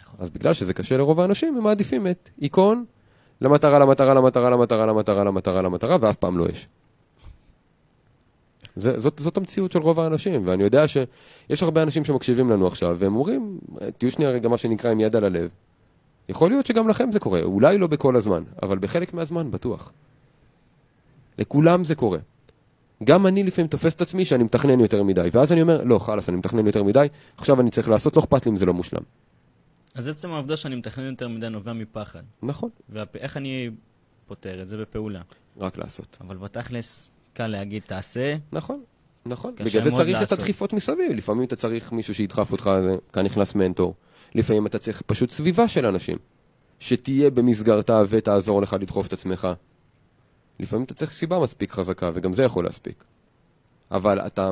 [0.00, 0.16] נכון.
[0.18, 2.84] אז בגלל שזה קשה לרוב האנשים, הם מעדיפים את עיקרון
[3.40, 6.68] למטרה, למטרה, למטרה, למטרה, למטרה, למטרה, למטרה, ואף פעם לא יש.
[8.76, 12.96] זה, זאת, זאת המציאות של רוב האנשים, ואני יודע שיש הרבה אנשים שמקשיבים לנו עכשיו,
[12.98, 13.58] והם אומרים,
[13.98, 15.50] תהיו שנייה רגע מה שנקרא עם יד על הלב.
[16.28, 19.92] יכול להיות שגם לכם זה קורה, אולי לא בכל הזמן, אבל בחלק מהזמן בטוח.
[21.38, 22.18] לכולם זה קורה.
[23.04, 26.28] גם אני לפעמים תופס את עצמי שאני מתכנן יותר מדי, ואז אני אומר, לא, חלאס,
[26.28, 27.06] אני מתכנן יותר מדי,
[27.36, 29.02] עכשיו אני צריך לעשות, לא אכפת לי אם זה לא מושלם.
[29.94, 32.22] אז עצם העובדה שאני מתכנן יותר מדי נובע מפחד.
[32.42, 33.70] נכון, ואיך אני
[34.26, 35.20] פותר את זה בפעולה?
[35.60, 36.18] רק לעשות.
[36.20, 38.82] אבל בתכלס, קל להגיד, תעשה, נכון,
[39.26, 39.54] נכון.
[39.54, 40.38] בגלל זה צריך את לעשות.
[40.38, 41.12] הדחיפות מסביב.
[41.12, 42.70] לפעמים אתה צריך מישהו שידחף אותך,
[43.12, 43.94] כאן נכנס מנטור.
[44.34, 46.16] לפעמים אתה צריך פשוט סביבה של אנשים,
[46.78, 49.48] שתהיה במסגרתה ותעזור לך לדחוף את עצמך.
[50.60, 53.04] לפעמים אתה צריך סיבה מספיק חזקה, וגם זה יכול להספיק.
[53.90, 54.50] אבל אתה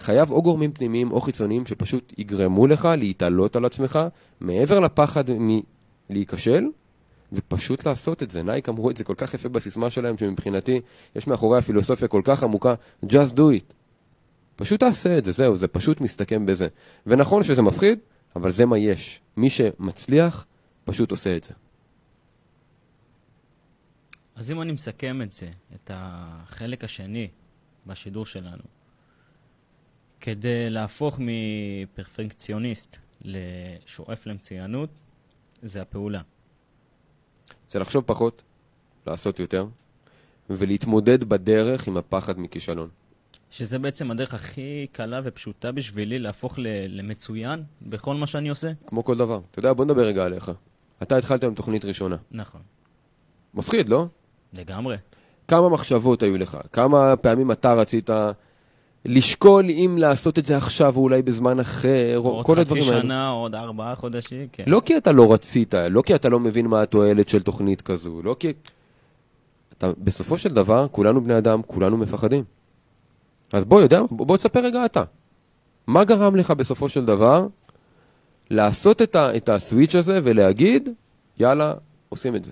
[0.00, 3.98] חייב או גורמים פנימיים או חיצוניים שפשוט יגרמו לך להתעלות על עצמך,
[4.40, 5.24] מעבר לפחד
[6.10, 6.64] מלהיכשל,
[7.32, 8.42] ופשוט לעשות את זה.
[8.42, 10.80] נייק אמרו את זה כל כך יפה בסיסמה שלהם, שמבחינתי
[11.16, 12.74] יש מאחורי הפילוסופיה כל כך עמוקה,
[13.06, 13.74] just do it.
[14.56, 16.66] פשוט תעשה את זה, זהו, זה פשוט מסתכם בזה.
[17.06, 17.98] ונכון שזה מפחיד,
[18.36, 19.20] אבל זה מה יש.
[19.36, 20.46] מי שמצליח,
[20.84, 21.54] פשוט עושה את זה.
[24.36, 27.28] אז אם אני מסכם את זה, את החלק השני
[27.86, 28.62] בשידור שלנו,
[30.20, 34.90] כדי להפוך מפרפקציוניסט לשואף למצוינות,
[35.62, 36.20] זה הפעולה.
[37.70, 38.42] זה לחשוב פחות,
[39.06, 39.66] לעשות יותר,
[40.50, 42.88] ולהתמודד בדרך עם הפחד מכישלון.
[43.50, 46.66] שזה בעצם הדרך הכי קלה ופשוטה בשבילי להפוך ל-
[47.00, 48.72] למצוין בכל מה שאני עושה.
[48.86, 49.40] כמו כל דבר.
[49.50, 50.50] אתה יודע, בוא נדבר רגע עליך.
[51.02, 52.16] אתה התחלת עם תוכנית ראשונה.
[52.30, 52.60] נכון,
[53.54, 54.06] מפחיד, לא?
[54.54, 54.96] לגמרי.
[55.48, 56.58] כמה מחשבות היו לך?
[56.72, 58.10] כמה פעמים אתה רצית
[59.04, 62.82] לשקול אם לעשות את זה עכשיו או אולי בזמן אחר, או עוד כל חצי הדברים
[62.82, 63.02] האלה?
[63.02, 64.64] שנה, עוד ארבעה חודשים, כן.
[64.66, 68.22] לא כי אתה לא רצית, לא כי אתה לא מבין מה התועלת של תוכנית כזו,
[68.22, 68.52] לא כי...
[69.78, 72.44] אתה, בסופו של דבר, כולנו בני אדם, כולנו מפחדים.
[73.52, 75.04] אז בוא, יודע, בוא, בוא תספר רגע אתה.
[75.86, 77.46] מה גרם לך בסופו של דבר
[78.50, 80.88] לעשות את, ה, את הסוויץ' הזה ולהגיד,
[81.38, 81.74] יאללה,
[82.08, 82.50] עושים את זה.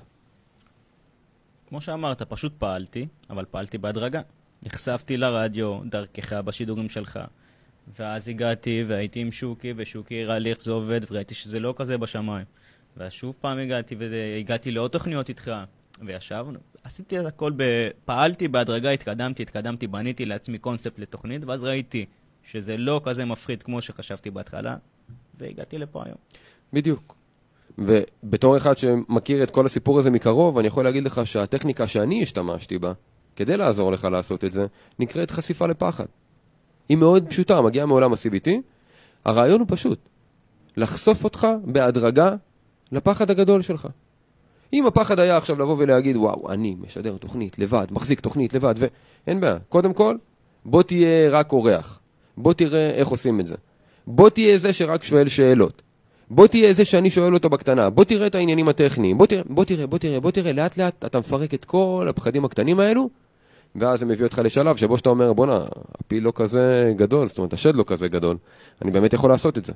[1.72, 4.20] כמו שאמרת, פשוט פעלתי, אבל פעלתי בהדרגה.
[4.62, 7.20] נחשפתי לרדיו, דרכך, בשידורים שלך.
[7.98, 11.98] ואז הגעתי והייתי עם שוקי, ושוקי הראה לי איך זה עובד, וראיתי שזה לא כזה
[11.98, 12.46] בשמיים.
[12.96, 15.52] ואז שוב פעם הגעתי, והגעתי לעוד תוכניות איתך,
[16.06, 17.88] וישבנו, עשיתי את הכל, ב...
[18.04, 22.06] פעלתי בהדרגה, התקדמתי, התקדמתי, בניתי לעצמי קונספט לתוכנית, ואז ראיתי
[22.42, 24.76] שזה לא כזה מפחיד כמו שחשבתי בהתחלה,
[25.38, 26.18] והגעתי לפה היום.
[26.72, 27.21] בדיוק.
[27.78, 32.78] ובתור אחד שמכיר את כל הסיפור הזה מקרוב, אני יכול להגיד לך שהטכניקה שאני השתמשתי
[32.78, 32.92] בה,
[33.36, 34.66] כדי לעזור לך לעשות את זה,
[34.98, 36.04] נקראת חשיפה לפחד.
[36.88, 38.50] היא מאוד פשוטה, מגיעה מעולם ה-CBT.
[39.24, 39.98] הרעיון הוא פשוט,
[40.76, 42.34] לחשוף אותך בהדרגה
[42.92, 43.88] לפחד הגדול שלך.
[44.72, 48.74] אם הפחד היה עכשיו לבוא ולהגיד, וואו, אני משדר תוכנית לבד, מחזיק תוכנית לבד,
[49.26, 49.58] ואין בעיה.
[49.68, 50.16] קודם כל,
[50.64, 51.98] בוא תהיה רק אורח.
[52.36, 53.54] בוא תראה איך עושים את זה.
[54.06, 55.82] בוא תהיה זה שרק שואל שאלות.
[56.34, 59.64] בוא תהיה זה שאני שואל אותו בקטנה, בוא תראה את העניינים הטכניים, בוא תראה, בוא
[59.64, 63.10] תראה, בוא תראה, בוא תראה, לאט לאט אתה מפרק את כל הפחדים הקטנים האלו,
[63.74, 65.64] ואז זה מביא אותך לשלב שבו שאתה אומר, בואנה,
[66.00, 68.36] הפיל לא כזה גדול, זאת אומרת, השד לא כזה גדול,
[68.82, 69.72] אני באמת יכול לעשות את זה.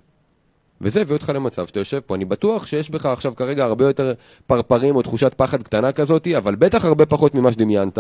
[0.81, 4.13] וזה הביא אותך למצב שאתה יושב פה, אני בטוח שיש בך עכשיו כרגע הרבה יותר
[4.47, 7.99] פרפרים או תחושת פחד קטנה כזאתי, אבל בטח הרבה פחות ממה שדמיינת,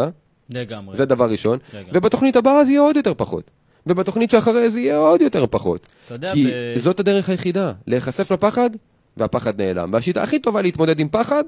[0.50, 0.96] לגמרי.
[0.96, 1.90] זה דבר ראשון, לגמרי.
[1.94, 3.50] ובתוכנית הבאה זה יהיה עוד יותר פחות.
[3.86, 5.88] ובתוכנית שאחרי זה יהיה עוד יותר פחות.
[6.06, 8.70] אתה יודע, כי ב- זאת הדרך היחידה, להיחשף לפחד,
[9.16, 9.90] והפחד נעלם.
[9.92, 11.44] והשיטה הכי טובה להתמודד עם פחד,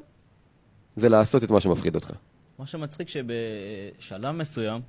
[0.97, 2.11] זה לעשות את מה שמפחיד אותך.
[2.59, 4.81] מה שמצחיק שבשלב מסוים,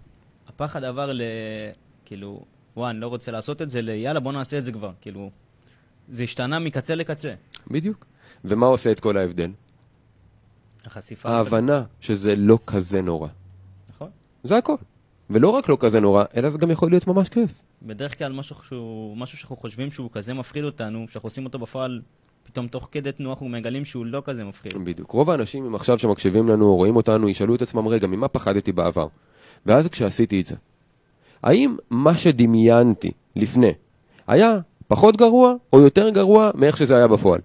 [0.47, 1.21] הפחד עבר ל...
[2.05, 2.43] כאילו,
[2.77, 3.89] וואי, אני לא רוצה לעשות את זה, ל...
[3.89, 4.91] יאללה, בוא נעשה את זה כבר.
[5.01, 5.31] כאילו,
[6.09, 7.33] זה השתנה מקצה לקצה.
[7.71, 8.05] בדיוק.
[8.45, 9.51] ומה עושה את כל ההבדל?
[10.85, 11.29] החשיפה...
[11.29, 13.27] ההבנה שזה לא כזה נורא.
[13.89, 14.09] נכון.
[14.43, 14.75] זה הכל.
[15.29, 17.51] ולא רק לא כזה נורא, אלא זה גם יכול להיות ממש כיף.
[17.81, 22.01] בדרך כלל משהו, שהוא, משהו שאנחנו חושבים שהוא כזה מפחיד אותנו, שאנחנו עושים אותו בפועל,
[22.43, 24.73] פתאום תוך כדי תנועה אנחנו מגלים שהוא לא כזה מפחיד.
[24.83, 25.11] בדיוק.
[25.11, 28.71] רוב האנשים, אם עכשיו שמקשיבים לנו או רואים אותנו, ישאלו את עצמם, רגע, ממה פחדתי
[28.71, 29.07] בעבר?
[29.65, 30.55] ואז כשעשיתי את זה,
[31.43, 33.71] האם מה שדמיינתי לפני
[34.27, 37.41] היה פחות גרוע או יותר גרוע מאיך שזה היה בפועל?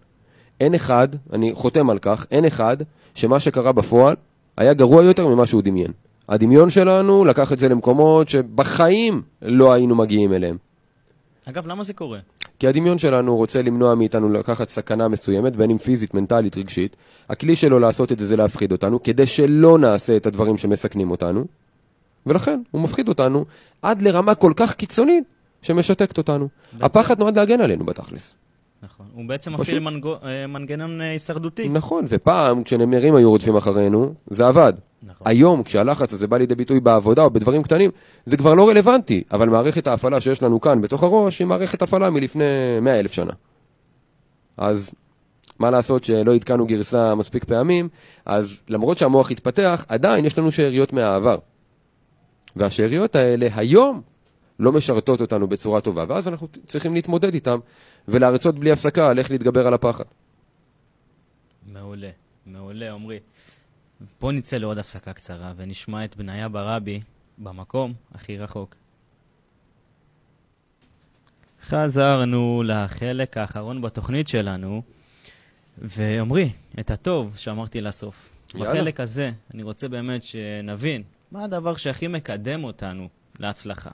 [0.61, 2.77] אין אחד, אני חותם על כך, אין אחד
[3.15, 4.17] שמה שקרה בפועל
[4.57, 5.93] היה גרוע יותר ממה שהוא דמיין.
[6.29, 10.57] הדמיון שלנו לקח את זה למקומות שבחיים לא היינו מגיעים אליהם.
[11.45, 12.19] אגב, למה זה קורה?
[12.59, 16.97] כי הדמיון שלנו רוצה למנוע מאיתנו לקחת סכנה מסוימת, בין אם פיזית, מנטלית, רגשית.
[17.29, 21.45] הכלי שלו לעשות את זה זה להפחיד אותנו, כדי שלא נעשה את הדברים שמסכנים אותנו.
[22.27, 23.45] ולכן, הוא מפחיד אותנו
[23.83, 25.25] עד לרמה כל כך קיצונית,
[25.63, 26.49] שמשתקת אותנו.
[26.73, 28.37] בעצם- הפחד נועד להגן עלינו בתכלס.
[28.85, 29.07] נכון.
[29.15, 31.69] הוא בעצם פשוט- מפעיל מנגו- אה, מנגנון אה, הישרדותי.
[31.69, 34.73] נכון, ופעם כשנמרים היו רודפים אחרינו, זה עבד.
[35.03, 35.27] נכון.
[35.31, 37.91] היום, כשהלחץ הזה בא לידי ביטוי בעבודה או בדברים קטנים,
[38.27, 42.11] זה כבר לא רלוונטי, אבל מערכת ההפעלה שיש לנו כאן בתוך הראש היא מערכת הפעלה
[42.11, 42.45] מלפני
[42.83, 43.33] מאה אלף שנה.
[44.57, 44.91] אז
[45.59, 47.89] מה לעשות שלא עדכנו גרסה מספיק פעמים,
[48.27, 51.37] אז למרות שהמוח התפתח, עדיין יש לנו שאריות מהעבר.
[52.57, 54.01] והשאריות האלה היום
[54.61, 57.59] לא משרתות אותנו בצורה טובה, ואז אנחנו צריכים להתמודד איתם
[58.09, 60.05] ולהרצות בלי הפסקה על איך להתגבר על הפחד.
[61.67, 62.11] מעולה,
[62.47, 63.19] מעולה, עמרי.
[64.21, 67.01] בוא נצא לעוד הפסקה קצרה ונשמע את בניה ברבי
[67.39, 68.75] במקום הכי רחוק.
[71.63, 74.83] חזרנו לחלק האחרון בתוכנית שלנו,
[75.79, 78.29] ועמרי, את הטוב שאמרתי לסוף.
[78.55, 78.71] יאללה.
[78.71, 83.91] בחלק הזה אני רוצה באמת שנבין מה הדבר שהכי מקדם אותנו להצלחה.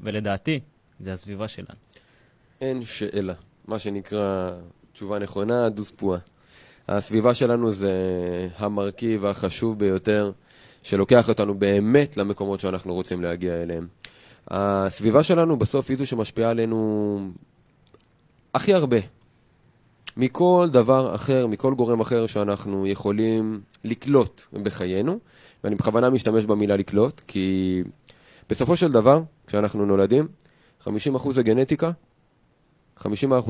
[0.00, 0.60] ולדעתי,
[1.00, 1.78] זה הסביבה שלנו.
[2.64, 3.34] אין שאלה.
[3.68, 4.50] מה שנקרא
[4.92, 6.18] תשובה נכונה, דוס פועה.
[6.88, 7.92] הסביבה שלנו זה
[8.56, 10.32] המרכיב החשוב ביותר
[10.82, 13.86] שלוקח אותנו באמת למקומות שאנחנו רוצים להגיע אליהם.
[14.48, 17.20] הסביבה שלנו בסוף היא זו שמשפיעה עלינו
[18.54, 18.98] הכי הרבה.
[20.16, 25.18] מכל דבר אחר, מכל גורם אחר שאנחנו יכולים לקלוט בחיינו,
[25.64, 27.82] ואני בכוונה משתמש במילה לקלוט, כי
[28.50, 30.28] בסופו של דבר, כשאנחנו נולדים,
[30.84, 30.88] 50%
[31.30, 31.90] זה גנטיקה,
[32.98, 33.06] 50%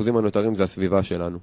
[0.07, 1.39] הנותרים זה הסביבה שלנו.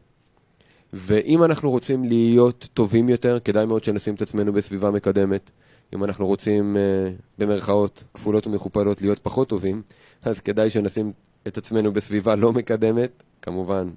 [0.94, 5.52] ואם אנחנו רוצים להיות טובים יותר, כדאי מאוד שנשים את עצמנו בסביבה מקדמת.
[5.96, 9.82] אם אנחנו רוצים, אה, במרכאות כפולות ומכופלות, להיות פחות טובים,
[10.24, 11.12] אז כדאי שנשים
[11.48, 13.90] את עצמנו בסביבה לא מקדמת, כמובן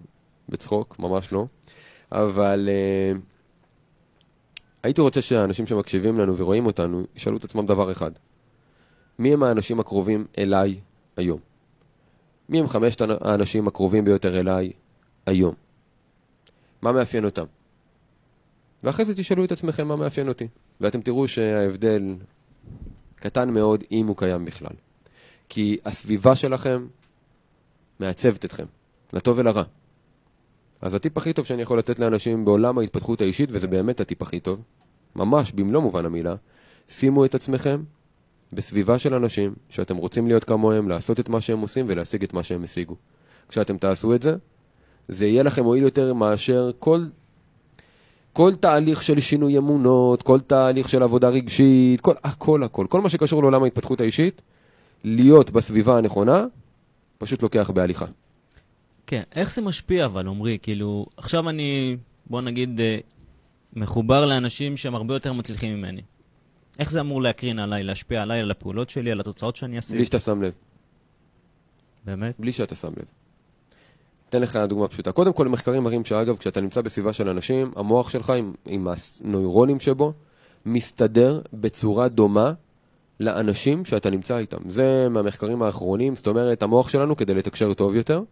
[0.48, 1.46] בצחוק, ממש לא.
[2.12, 3.18] אבל אה,
[4.82, 8.10] הייתי רוצה שהאנשים שמקשיבים לנו ורואים אותנו, ישאלו את עצמם דבר אחד.
[9.18, 10.80] מי הם האנשים הקרובים אליי
[11.16, 11.53] היום?
[12.48, 14.72] מי הם חמשת האנשים הקרובים ביותר אליי
[15.26, 15.54] היום?
[16.82, 17.44] מה מאפיין אותם?
[18.82, 20.48] ואחרי זה תשאלו את עצמכם מה מאפיין אותי.
[20.80, 22.14] ואתם תראו שההבדל
[23.16, 24.76] קטן מאוד, אם הוא קיים בכלל.
[25.48, 26.86] כי הסביבה שלכם
[28.00, 28.64] מעצבת אתכם,
[29.12, 29.62] לטוב ולרע.
[30.80, 34.40] אז הטיפ הכי טוב שאני יכול לתת לאנשים בעולם ההתפתחות האישית, וזה באמת הטיפ הכי
[34.40, 34.62] טוב,
[35.16, 36.34] ממש במלוא מובן המילה,
[36.88, 37.82] שימו את עצמכם
[38.54, 42.42] בסביבה של אנשים שאתם רוצים להיות כמוהם, לעשות את מה שהם עושים ולהשיג את מה
[42.42, 42.96] שהם השיגו.
[43.48, 44.34] כשאתם תעשו את זה,
[45.08, 47.04] זה יהיה לכם מועיל יותר מאשר כל,
[48.32, 53.08] כל תהליך של שינוי אמונות, כל תהליך של עבודה רגשית, כל, הכל הכל, כל מה
[53.08, 54.42] שקשור לעולם ההתפתחות האישית,
[55.04, 56.46] להיות בסביבה הנכונה,
[57.18, 58.06] פשוט לוקח בהליכה.
[59.06, 60.58] כן, איך זה משפיע אבל, עמרי?
[60.62, 62.98] כאילו, עכשיו אני, בוא נגיד, אה,
[63.76, 66.00] מחובר לאנשים שהם הרבה יותר מצליחים ממני.
[66.78, 69.96] איך זה אמור להקרין עליי, להשפיע עליי, על הפעולות שלי, על התוצאות שאני אשיג?
[69.96, 70.52] בלי שאתה שם לב.
[72.04, 72.34] באמת?
[72.38, 73.04] בלי שאתה שם לב.
[74.28, 75.12] אתן לך דוגמה פשוטה.
[75.12, 78.88] קודם כל, מחקרים מראים שאגב, כשאתה נמצא בסביבה של אנשים, המוח שלך עם, עם
[79.24, 80.12] הנוירונים שבו,
[80.66, 82.52] מסתדר בצורה דומה
[83.20, 84.68] לאנשים שאתה נמצא איתם.
[84.68, 88.22] זה מהמחקרים האחרונים, זאת אומרת, המוח שלנו, כדי לתקשר טוב יותר,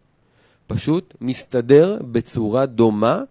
[0.67, 3.21] פשוט מסתדר בצורה דומה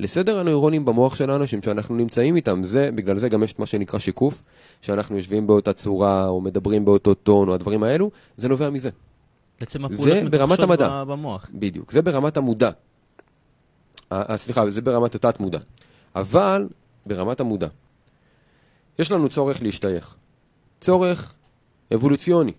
[0.00, 2.62] לסדר הנוירונים במוח של האנשים שאנחנו נמצאים איתם.
[2.62, 4.42] זה, בגלל זה גם יש את מה שנקרא שיקוף,
[4.80, 8.90] שאנחנו יושבים באותה צורה, או מדברים באותו טון, או הדברים האלו, זה נובע מזה.
[9.60, 10.68] בעצם הפעולות מתרחשות
[11.08, 11.48] במוח.
[11.54, 12.70] בדיוק, זה ברמת המודע.
[14.36, 15.58] סליחה, זה ברמת התת-מודע.
[16.16, 16.68] אבל
[17.06, 17.68] ברמת המודע.
[18.98, 20.14] יש לנו צורך להשתייך.
[20.80, 21.34] צורך
[21.94, 22.52] אבולוציוני.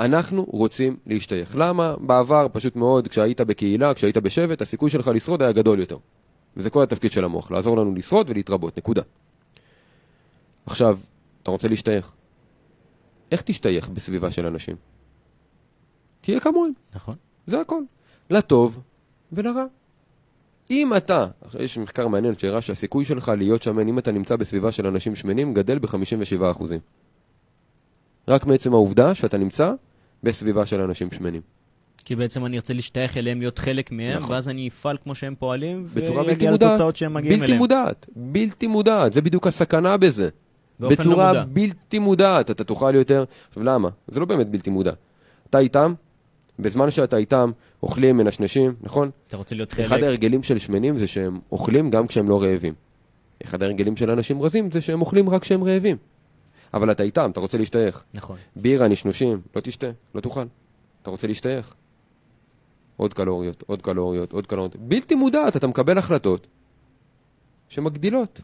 [0.00, 1.56] אנחנו רוצים להשתייך.
[1.58, 1.94] למה?
[2.00, 5.96] בעבר, פשוט מאוד, כשהיית בקהילה, כשהיית בשבט, הסיכוי שלך לשרוד היה גדול יותר.
[6.56, 9.02] וזה כל התפקיד של המוח, לעזור לנו לשרוד ולהתרבות, נקודה.
[10.66, 10.98] עכשיו,
[11.42, 12.12] אתה רוצה להשתייך.
[13.32, 14.76] איך תשתייך בסביבה של אנשים?
[16.20, 16.72] תהיה כמוהם.
[16.94, 17.16] נכון?
[17.46, 17.82] זה הכל.
[18.30, 18.80] לטוב
[19.32, 19.64] ולרע.
[20.70, 24.72] אם אתה, עכשיו יש מחקר מעניין שהראה שהסיכוי שלך להיות שמן, אם אתה נמצא בסביבה
[24.72, 26.64] של אנשים שמנים, גדל ב-57%.
[28.28, 29.72] רק מעצם העובדה שאתה נמצא
[30.22, 31.42] בסביבה של אנשים שמנים.
[32.04, 34.32] כי בעצם אני ארצה להשתייך אליהם, להיות חלק מהם, נכון.
[34.32, 36.70] ואז אני אפעל כמו שהם פועלים, בצורה בלתי מודעת.
[36.70, 37.58] לתוצאות שהם מגיעים בלתי אליהם.
[37.58, 40.28] מודעת, בלתי מודעת, זה בדיוק הסכנה בזה.
[40.80, 41.44] לא בצורה מודע.
[41.44, 43.24] בלתי מודעת, אתה תוכל יותר...
[43.48, 43.88] עכשיו למה?
[44.08, 44.92] זה לא באמת בלתי מודע.
[45.50, 45.94] אתה איתם,
[46.58, 47.50] בזמן שאתה איתם,
[47.82, 49.10] אוכלים, מנשנשים, נכון?
[49.28, 52.74] אתה רוצה להיות אחד חלק, ההרגלים של שמנים זה שהם אוכלים גם כשהם לא רעבים.
[53.44, 55.96] אחד ההרגלים של אנשים רזים זה שהם אוכלים רק כשהם רעבים.
[56.74, 58.04] אבל אתה איתם, אתה רוצה להשתייך.
[58.14, 58.36] נכון.
[58.56, 60.44] בירה, נשנושים, לא תשתה, לא תאכל.
[61.02, 61.74] אתה רוצה להשתייך.
[62.96, 64.76] עוד קלוריות, עוד קלוריות, עוד קלוריות.
[64.76, 66.46] בלתי מודעת, אתה מקבל החלטות
[67.68, 68.40] שמגדילות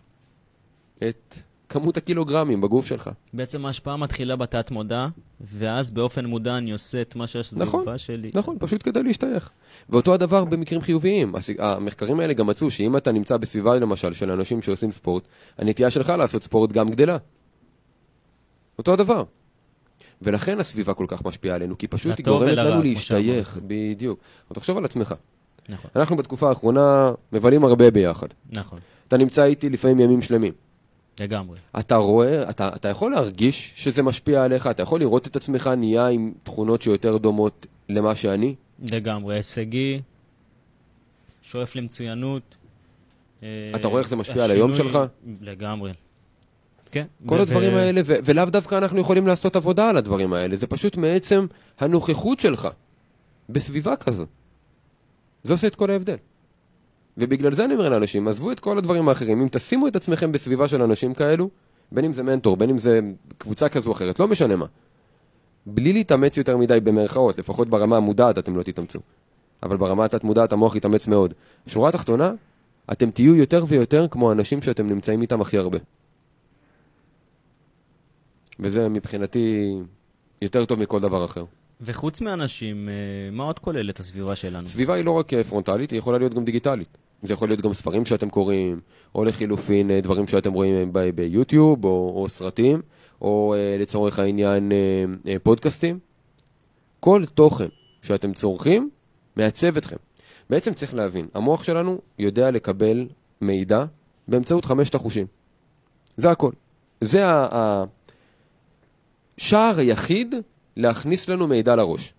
[1.09, 1.37] את
[1.69, 3.11] כמות הקילוגרמים בגוף שלך.
[3.33, 5.07] בעצם ההשפעה מתחילה בתת מודע,
[5.41, 8.31] ואז באופן מודע אני עושה את מה שהסביבה נכון, שלי.
[8.35, 9.51] נכון, פשוט כדי להשתייך.
[9.89, 11.35] ואותו הדבר במקרים חיוביים.
[11.59, 15.23] המחקרים האלה גם מצאו שאם אתה נמצא בסביבה, למשל, של אנשים שעושים ספורט,
[15.59, 17.17] הנטייה שלך לעשות ספורט גם גדלה.
[18.79, 19.25] אותו הדבר.
[20.23, 23.59] ולכן הסביבה כל כך משפיעה עלינו, כי פשוט היא גורמת ולרע, לנו להשתייך.
[23.67, 24.19] בדיוק.
[24.49, 25.15] אבל תחשוב על עצמך.
[25.69, 28.27] נכון, אנחנו בתקופה האחרונה מבלים הרבה ביחד.
[28.51, 30.53] נכון, אתה נמצא איתי לפעמים ימים שלמים.
[31.21, 31.59] לגמרי.
[31.79, 36.09] אתה רואה, אתה, אתה יכול להרגיש שזה משפיע עליך, אתה יכול לראות את עצמך נהיה
[36.09, 38.55] עם תכונות שיותר דומות למה שאני.
[38.93, 40.01] לגמרי, הישגי,
[41.43, 42.43] שואף למצוינות.
[43.43, 44.99] אה, אתה רואה איך זה משפיע על היום השינוי- שלך?
[45.41, 45.93] לגמרי.
[46.93, 47.05] כן.
[47.27, 50.67] כל ו- הדברים האלה, ו- ולאו דווקא אנחנו יכולים לעשות עבודה על הדברים האלה, זה
[50.67, 51.47] פשוט מעצם
[51.81, 52.69] הנוכחות שלך
[53.49, 54.27] בסביבה כזו.
[55.43, 56.17] זה עושה את כל ההבדל.
[57.19, 60.69] ובגלל זה אני אומר לאנשים, עזבו את כל הדברים האחרים, אם תשימו את עצמכם בסביבה
[60.69, 61.51] של אנשים כאלו,
[61.93, 63.01] בין אם זה מנטור, בין אם זה
[63.39, 64.67] קבוצה כזו או אחרת, לא משנה מה.
[65.67, 68.99] בלי להתאמץ יותר מדי במרכאות, לפחות ברמה המודעת אתם לא תתאמצו.
[69.63, 71.35] אבל ברמה התת-מודעת המוח יתאמץ מאוד.
[71.67, 72.33] שורה התחתונה,
[72.93, 75.79] אתם תהיו יותר ויותר כמו האנשים שאתם נמצאים איתם הכי הרבה.
[78.61, 79.75] וזה מבחינתי
[80.43, 81.45] יותר טוב מכל דבר אחר.
[81.81, 82.95] וחוץ מאנשים, אה,
[83.33, 84.67] מה עוד כולל את הסביבה שלנו?
[84.69, 86.99] סביבה היא לא רק אה, פרונטלית, היא יכולה להיות גם דיגיטלית.
[87.23, 88.81] זה יכול להיות גם ספרים שאתם קוראים,
[89.15, 92.83] או לחילופין אה, דברים שאתם רואים ב- ביוטיוב, או, או סרטים,
[93.23, 94.73] או לצורך העניין
[95.43, 95.99] פודקאסטים.
[97.01, 97.67] כל תוכן
[98.03, 98.91] שאתם צורכים
[99.37, 99.97] מעצב אתכם.
[100.51, 103.07] בעצם צריך להבין, המוח שלנו יודע לקבל
[103.41, 103.85] מידע
[104.29, 105.27] באמצעות חמשת החושים.
[106.17, 106.53] זה הכל.
[107.01, 107.85] זה ה-
[109.43, 110.35] השער היחיד
[110.77, 112.15] להכניס לנו מידע לראש.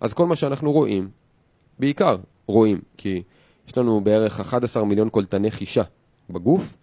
[0.00, 1.10] אז כל מה שאנחנו רואים,
[1.78, 2.16] בעיקר
[2.46, 3.22] רואים, כי
[3.68, 5.82] יש לנו בערך 11 מיליון קולטני חישה
[6.30, 6.76] בגוף,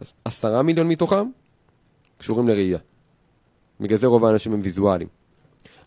[0.00, 1.26] אז 10 מיליון מתוכם
[2.18, 2.78] קשורים לראייה.
[3.80, 5.08] בגלל זה רוב האנשים הם ויזואליים.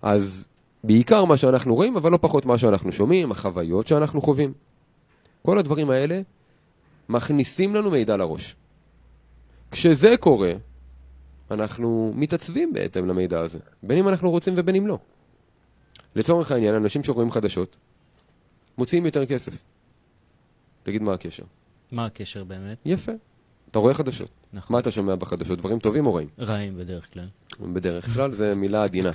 [0.01, 0.47] אז
[0.84, 4.53] בעיקר מה שאנחנו רואים, אבל לא פחות מה שאנחנו שומעים, החוויות שאנחנו חווים.
[5.41, 6.21] כל הדברים האלה
[7.09, 8.55] מכניסים לנו מידע לראש.
[9.71, 10.51] כשזה קורה,
[11.51, 14.99] אנחנו מתעצבים בהתאם למידע הזה, בין אם אנחנו רוצים ובין אם לא.
[16.15, 17.77] לצורך העניין, אנשים שרואים חדשות,
[18.77, 19.63] מוציאים יותר כסף.
[20.83, 21.43] תגיד מה הקשר.
[21.91, 22.77] מה הקשר באמת?
[22.85, 23.11] יפה.
[23.71, 24.29] אתה רואה חדשות.
[24.53, 24.73] נכון.
[24.73, 25.57] מה אתה שומע בחדשות?
[25.59, 26.27] דברים טובים או רעים?
[26.39, 27.27] רעים בדרך כלל.
[27.59, 29.11] בדרך כלל זה מילה עדינה.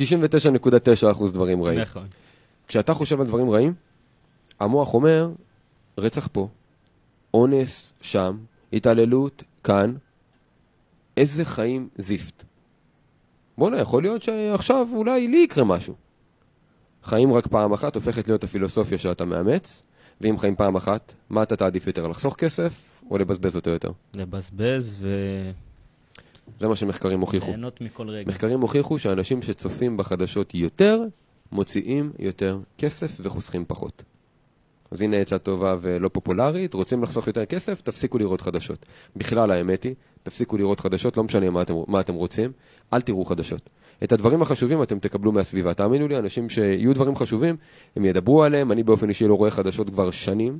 [0.00, 1.78] 99.9% דברים רעים.
[1.80, 2.06] נכון.
[2.68, 3.74] כשאתה חושב על דברים רעים,
[4.60, 5.30] המוח אומר,
[5.98, 6.48] רצח פה,
[7.34, 8.38] אונס שם,
[8.72, 9.94] התעללות כאן,
[11.16, 12.44] איזה חיים זיפט.
[13.58, 15.94] בואנה, יכול להיות שעכשיו אולי לי יקרה משהו.
[17.02, 19.82] חיים רק פעם אחת הופכת להיות הפילוסופיה שאתה מאמץ,
[20.20, 23.90] ואם חיים פעם אחת, מה אתה תעדיף יותר, לחסוך כסף או לבזבז אותו יותר?
[24.14, 25.04] לבזבז
[26.60, 27.46] זה מה שמחקרים הוכיחו.
[27.46, 28.28] וליהנות מכל רגע.
[28.28, 31.02] מחקרים הוכיחו שאנשים שצופים בחדשות יותר,
[31.52, 34.02] מוציאים יותר כסף וחוסכים פחות.
[34.92, 38.86] אז הנה עצה טובה ולא פופולרית, רוצים לחסוך יותר כסף, תפסיקו לראות חדשות.
[39.16, 42.52] בכלל, האמת היא, תפסיקו לראות חדשות, לא משנה מה אתם, מה אתם רוצים,
[42.92, 43.70] אל תראו חדשות.
[44.04, 45.74] את הדברים החשובים אתם תקבלו מהסביבה.
[45.74, 47.56] תאמינו לי, אנשים שיהיו דברים חשובים,
[47.96, 50.58] הם ידברו עליהם, אני באופן אישי לא רואה חדשות כבר שנים,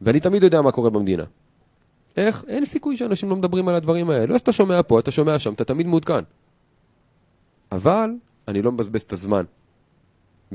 [0.00, 1.24] ואני תמיד יודע מה קורה במדינה.
[2.16, 2.44] איך?
[2.48, 4.26] אין סיכוי שאנשים לא מדברים על הדברים האלה.
[4.26, 6.24] לא שאתה שומע פה, אתה שומע שם, אתה תמיד מעודכן.
[7.72, 8.10] אבל
[8.48, 9.44] אני לא מבזבז את הזמן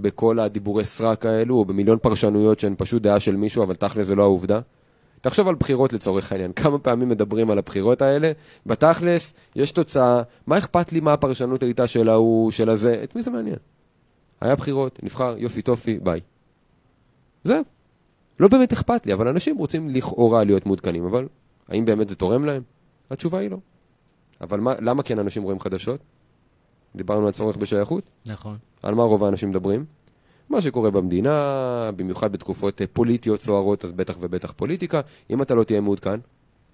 [0.01, 4.15] בכל הדיבורי סרק האלו, או במיליון פרשנויות שהן פשוט דעה של מישהו, אבל תכל'ס זה
[4.15, 4.59] לא העובדה.
[5.21, 8.31] תחשוב על בחירות לצורך העניין, כמה פעמים מדברים על הבחירות האלה,
[8.65, 13.21] בתכל'ס יש תוצאה, מה אכפת לי מה הפרשנות הייתה של ההוא, של הזה, את מי
[13.21, 13.57] זה מעניין?
[14.41, 16.19] היה בחירות, נבחר, יופי טופי, ביי.
[17.43, 17.63] זהו.
[18.39, 21.27] לא באמת אכפת לי, אבל אנשים רוצים לכאורה להיות מעודכנים, אבל
[21.69, 22.61] האם באמת זה תורם להם?
[23.11, 23.57] התשובה היא לא.
[24.41, 25.99] אבל מה, למה כן אנשים רואים חדשות?
[26.97, 28.09] דיברנו על צורך בשייכות?
[28.25, 28.57] נכון.
[28.83, 29.85] על מה רוב האנשים מדברים?
[30.49, 35.01] מה שקורה במדינה, במיוחד בתקופות אה, פוליטיות סוערות, אז בטח ובטח פוליטיקה.
[35.29, 36.19] אם אתה לא תהיה מעודכן,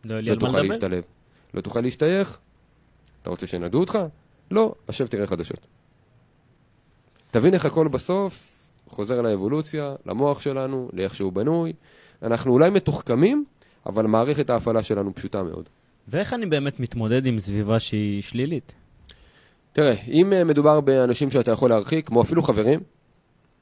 [0.05, 0.61] לא לא תוכל.
[0.61, 1.03] להשתלב.
[1.53, 2.39] לא תוכל להשתייך?
[3.21, 3.99] אתה רוצה שינדו אותך?
[4.51, 5.67] לא, עכשיו תראה חדשות.
[7.31, 8.49] תבין איך הכל בסוף
[8.87, 11.73] חוזר לאבולוציה, למוח שלנו, לאיך שהוא בנוי.
[12.21, 13.45] אנחנו אולי מתוחכמים,
[13.85, 15.69] אבל מערכת ההפעלה שלנו פשוטה מאוד.
[16.07, 18.73] ואיך אני באמת מתמודד עם סביבה שהיא שלילית?
[19.73, 22.79] תראה, אם אה, מדובר באנשים שאתה יכול להרחיק, כמו אפילו חברים,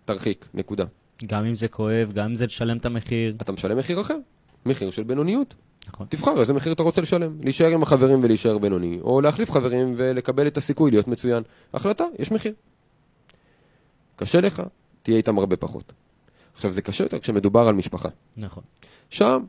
[0.05, 0.85] תרחיק, נקודה.
[1.25, 3.35] גם אם זה כואב, גם אם זה לשלם את המחיר.
[3.41, 4.17] אתה משלם מחיר אחר,
[4.65, 5.53] מחיר של בינוניות.
[5.87, 6.07] נכון.
[6.09, 7.37] תבחר איזה מחיר אתה רוצה לשלם.
[7.43, 11.43] להישאר עם החברים ולהישאר בינוני, או להחליף חברים ולקבל את הסיכוי להיות מצוין.
[11.73, 12.53] החלטה, יש מחיר.
[14.15, 14.61] קשה לך,
[15.03, 15.93] תהיה איתם הרבה פחות.
[16.53, 18.09] עכשיו, זה קשה יותר כשמדובר על משפחה.
[18.37, 18.63] נכון.
[19.09, 19.43] שם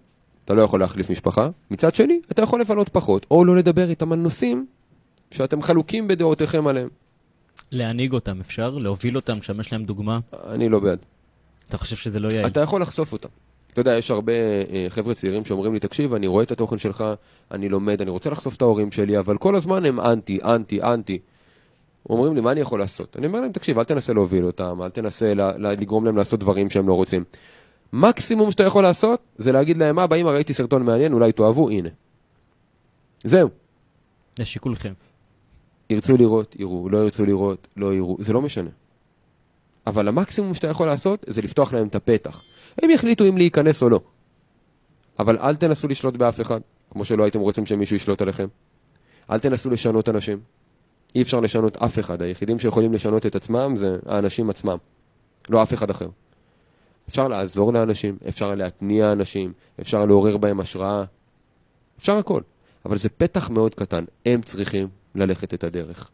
[0.44, 1.50] אתה לא יכול להחליף משפחה.
[1.70, 4.66] מצד שני, אתה יכול לבלות פחות, או לא לדבר איתם על נושאים
[5.32, 6.88] שאתם חלוקים בדעותיכם עליהם.
[7.70, 8.70] להנהיג אותם אפשר?
[8.78, 10.18] להוביל אותם, לשמש להם דוגמה?
[10.46, 10.98] אני לא בעד.
[11.68, 12.46] אתה חושב שזה לא יעיל?
[12.46, 13.28] אתה יכול לחשוף אותם.
[13.72, 17.04] אתה יודע, יש הרבה אה, חבר'ה צעירים שאומרים לי, תקשיב, אני רואה את התוכן שלך,
[17.50, 21.18] אני לומד, אני רוצה לחשוף את ההורים שלי, אבל כל הזמן הם אנטי, אנטי, אנטי.
[22.10, 23.16] אומרים לי, מה אני יכול לעשות?
[23.16, 26.88] אני אומר להם, תקשיב, אל תנסה להוביל אותם, אל תנסה לגרום להם לעשות דברים שהם
[26.88, 27.24] לא רוצים.
[27.92, 31.88] מקסימום שאתה יכול לעשות, זה להגיד להם, אבא, אמא, ראיתי סרטון מעניין, אולי תאהבו, הנה.
[33.24, 33.48] זהו.
[34.38, 34.92] לשיקולכם.
[35.92, 38.70] ירצו לראות, יראו, לא ירצו לראות, לא יראו, זה לא משנה.
[39.86, 42.42] אבל המקסימום שאתה יכול לעשות זה לפתוח להם את הפתח.
[42.82, 44.00] הם יחליטו אם להיכנס או לא.
[45.18, 48.46] אבל אל תנסו לשלוט באף אחד, כמו שלא הייתם רוצים שמישהו ישלוט עליכם.
[49.30, 50.40] אל תנסו לשנות אנשים.
[51.14, 54.76] אי אפשר לשנות אף אחד, היחידים שיכולים לשנות את עצמם זה האנשים עצמם,
[55.48, 56.08] לא אף אחד אחר.
[57.08, 61.04] אפשר לעזור לאנשים, אפשר להתניע אנשים, אפשר לעורר בהם השראה,
[61.98, 62.40] אפשר הכל.
[62.84, 66.10] אבל זה פתח מאוד קטן, הם צריכים ללכת את הדרך.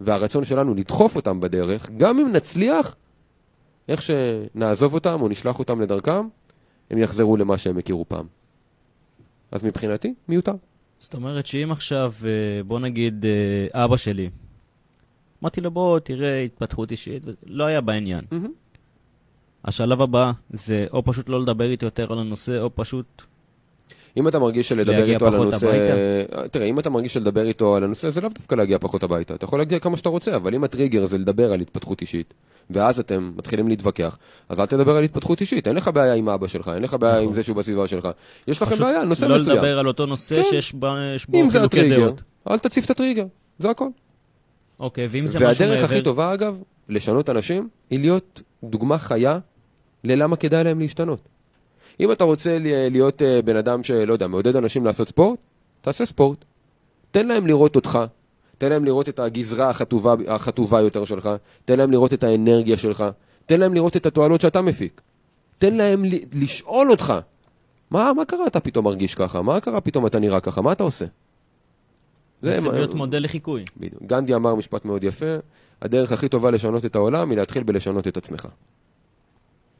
[0.00, 2.96] והרצון שלנו לדחוף אותם בדרך, גם אם נצליח,
[3.88, 6.28] איך שנעזוב אותם או נשלח אותם לדרכם,
[6.90, 8.26] הם יחזרו למה שהם הכירו פעם.
[9.50, 10.54] אז מבחינתי, מיותר.
[11.00, 14.30] זאת אומרת שאם עכשיו, אה, בוא נגיד, אה, אבא שלי,
[15.42, 18.24] אמרתי לו, בוא, תראה התפתחות אישית, לא היה בעניין.
[19.64, 23.22] השלב הבא זה או פשוט לא לדבר איתי יותר על הנושא, או פשוט...
[24.16, 25.66] אם אתה מרגיש שלדבר איתו על הנושא...
[25.66, 26.48] הביתה?
[26.48, 29.34] תראה, אם אתה מרגיש שלדבר איתו על הנושא, זה לאו דווקא להגיע פחות הביתה.
[29.34, 32.34] אתה יכול להגיע כמה שאתה רוצה, אבל אם הטריגר זה לדבר על התפתחות אישית,
[32.70, 35.68] ואז אתם מתחילים להתווכח, אז אל תדבר על התפתחות אישית.
[35.68, 37.34] אין לך בעיה עם אבא שלך, אין לך בעיה עם נכון.
[37.34, 38.08] זה שהוא בסביבה שלך.
[38.48, 39.56] יש לכם בעיה נושא לא מסוים.
[39.56, 40.48] לדבר על אותו נושא כן.
[40.50, 40.86] שיש בו
[41.34, 42.22] אם זה חילוקי דעות.
[42.50, 43.24] אל תציף את הטריגר,
[43.58, 43.88] זה הכל.
[44.80, 46.04] אוקיי, ואם זה משהו והדרך הכי מעבר...
[46.04, 49.38] טובה, אגב, לשנות אנשים, היא להיות דוגמה חיה
[50.04, 51.28] ללמה כדאי להם להשתנות.
[52.00, 55.38] אם אתה רוצה ל- להיות אה, בן אדם שלא יודע, מעודד אנשים לעשות ספורט,
[55.80, 56.44] תעשה ספורט.
[57.10, 57.98] תן להם לראות אותך,
[58.58, 61.30] תן להם לראות את הגזרה החטובה, החטובה יותר שלך,
[61.64, 63.04] תן להם לראות את האנרגיה שלך,
[63.46, 65.00] תן להם לראות את התועלות שאתה מפיק.
[65.58, 67.14] תן להם ל- לשאול אותך,
[67.90, 69.42] מה, מה קרה אתה פתאום מרגיש ככה?
[69.42, 70.62] מה קרה פתאום אתה נראה ככה?
[70.62, 71.04] מה אתה עושה?
[72.42, 73.64] זה מה- להיות מודל לחיקוי.
[73.76, 74.02] בדיוק.
[74.02, 75.26] גנדי אמר משפט מאוד יפה,
[75.82, 78.46] הדרך הכי טובה לשנות את העולם היא להתחיל בלשנות את עצמך.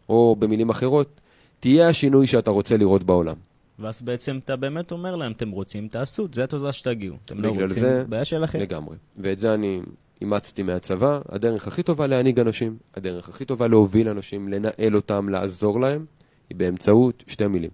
[0.09, 1.21] או במילים אחרות,
[1.63, 3.37] תהיה השינוי שאתה רוצה לראות בעולם.
[3.79, 7.17] ואז בעצם אתה באמת אומר להם, אתם רוצים, תעשו, זה התוצאה שתגיעו.
[7.25, 8.59] אתם לא רוצים, זה- בעיה שלכם.
[8.61, 8.97] לגמרי.
[9.19, 9.81] ואת זה אני
[10.21, 15.81] אימצתי מהצבא, הדרך הכי טובה להנהיג אנשים, הדרך הכי טובה להוביל אנשים, לנהל אותם, לעזור
[15.81, 16.05] להם,
[16.51, 17.71] היא באמצעות שתי מילים.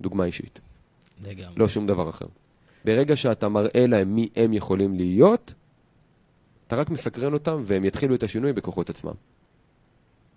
[0.00, 0.60] דוגמה אישית.
[1.24, 1.54] לגמרי.
[1.56, 2.26] לא שום דבר אחר.
[2.84, 5.54] ברגע שאתה מראה להם מי הם יכולים להיות,
[6.66, 9.12] אתה רק מסקרן אותם והם יתחילו את השינוי בכוחות עצמם.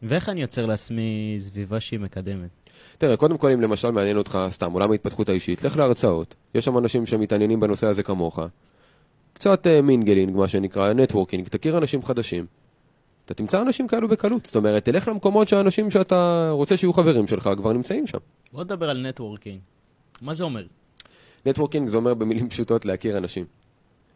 [0.04, 2.50] ואיך אני יוצר לעצמי סביבה שהיא מקדמת?
[2.98, 6.36] תראה, קודם כל, אם למשל מעניין אותך סתם עולם ההתפתחות האישית, לך להרצאות.
[6.56, 8.40] יש שם אנשים שמתעניינים בנושא הזה כמוך.
[9.34, 12.46] קצת uh, mingling, מה שנקרא, networking, תכיר אנשים חדשים.
[13.26, 14.46] אתה תמצא אנשים כאלו בקלות.
[14.46, 18.18] זאת אומרת, תלך למקומות שהאנשים שאתה רוצה שיהיו חברים שלך כבר נמצאים שם.
[18.52, 19.60] בוא נדבר על networking.
[20.22, 20.66] מה זה אומר?
[21.46, 23.46] networking זה אומר במילים פשוטות להכיר אנשים.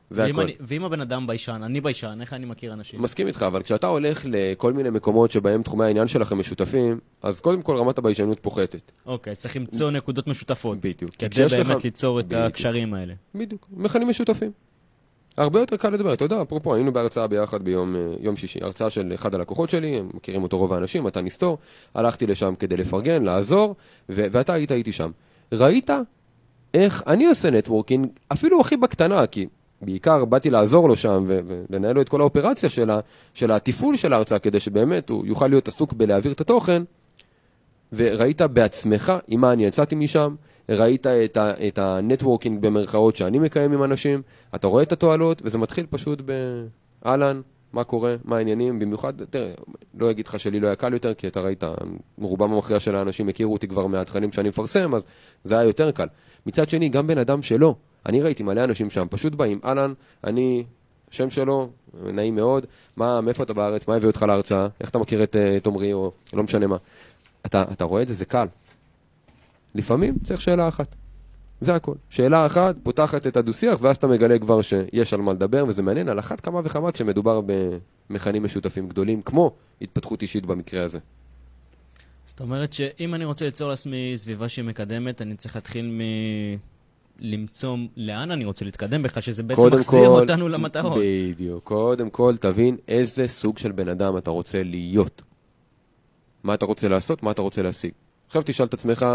[0.10, 0.42] זהו זה הכל.
[0.42, 3.02] אני- ואם הבן אדם ביישן, אני ביישן, איך אני מכיר אנשים?
[3.02, 7.62] מסכים איתך, אבל כשאתה הולך לכל מיני מקומות שבהם תחומי העניין שלכם משותפים, אז קודם
[7.62, 8.92] כל רמת הביישנות פוחתת.
[9.06, 10.78] אוקיי, צריך למצוא נקודות משותפות.
[10.78, 11.12] בדיוק.
[11.20, 12.42] כדי באמת לך- ליצור את בדיוק.
[12.42, 13.14] הקשרים האלה.
[13.36, 14.52] בדיוק, מכנים משותפים.
[15.38, 18.90] הרבה יותר קל לדבר, אתה יודע, אפרופו, היינו בהרצאה ביחד ביום אה, יום שישי, הרצאה
[18.90, 21.58] של אחד הלקוחות שלי, הם מכירים אותו רוב האנשים, אתה נסתור,
[21.96, 23.76] הלכתי לשם כדי לפרגן, לעזור,
[24.10, 25.12] ו- ואתה היית איתי שם.
[25.52, 25.90] ראית
[26.74, 29.46] איך אני עושה נטוורקינג, אפילו הכי בקטנה, כי
[29.82, 33.00] בעיקר באתי לעזור לו שם ולנהל לו את כל האופרציה של, ה-
[33.34, 36.84] של התפעול של ההרצאה, כדי שבאמת הוא יוכל להיות עסוק בלהעביר את התוכן,
[37.94, 40.36] וראית בעצמך עם מה אני יצאתי משם,
[40.70, 44.22] ראית את, ה, את ה networking במרכאות שאני מקיים עם אנשים,
[44.56, 47.42] אתה רואה את התועלות, וזה מתחיל פשוט באהלן,
[47.74, 49.52] מה קורה, מה העניינים, במיוחד, תראה,
[50.00, 51.64] לא אגיד לך שלי לא היה קל יותר, כי אתה ראית,
[52.22, 55.06] רובם המכריע של האנשים הכירו אותי כבר מהתכנים שאני מפרסם, אז
[55.44, 56.08] זה היה יותר קל.
[56.46, 57.76] מצד שני, גם בן אדם שלא,
[58.10, 59.94] אני ראיתי מלא אנשים שם, פשוט באים, אהלן,
[60.24, 60.64] אני,
[61.12, 61.70] שם שלו,
[62.04, 62.66] נעים מאוד,
[62.98, 66.12] מה, מאיפה אתה בארץ, מה הביא אותך להרצאה, איך אתה מכיר את אה, עומרי, או
[66.34, 66.78] לא משנה מה.
[67.46, 68.48] אתה, אתה רואה את זה, זה קל.
[69.76, 70.96] לפעמים צריך שאלה אחת.
[71.62, 71.96] זה הכל.
[72.10, 76.10] שאלה אחת פותחת את הדו-שיח, ואז אתה מגלה כבר שיש על מה לדבר, וזה מעניין
[76.10, 77.42] על אחת כמה וכמה כשמדובר
[78.10, 79.52] במכנים משותפים גדולים, כמו
[79.82, 81.00] התפתחות אישית במקרה הזה.
[82.26, 86.02] זאת אומרת שאם אני רוצה ליצור לעצמי סביבה שהיא מקדמת, אני צריך להתחיל מ...
[87.20, 91.02] למצוא לאן אני רוצה להתקדם בכלל, שזה בעצם מחזיר כל- אותנו למטרות.
[91.04, 91.64] בדיוק.
[91.64, 95.22] קודם כל, תבין איזה סוג של בן אדם אתה רוצה להיות.
[96.44, 97.92] מה אתה רוצה לעשות, מה אתה רוצה להשיג.
[98.28, 99.06] עכשיו תשאל את עצמך,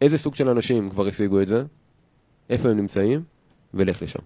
[0.00, 1.64] איזה סוג של אנשים כבר השיגו את זה,
[2.50, 3.22] איפה הם נמצאים,
[3.74, 4.18] ולך לשם.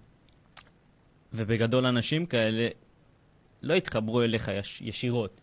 [1.33, 2.69] ובגדול אנשים כאלה
[3.63, 5.41] לא יתחברו אליך יש, ישירות.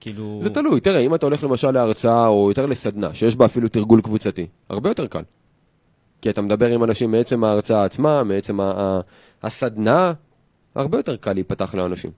[0.00, 0.40] כאילו...
[0.42, 4.00] זה תלוי, תראה, אם אתה הולך למשל להרצאה או יותר לסדנה, שיש בה אפילו תרגול
[4.00, 5.22] קבוצתי, הרבה יותר קל.
[6.22, 8.58] כי אתה מדבר עם אנשים מעצם ההרצאה עצמה, מעצם
[9.42, 10.12] הסדנה,
[10.74, 12.10] הרבה יותר קל להיפתח לאנשים.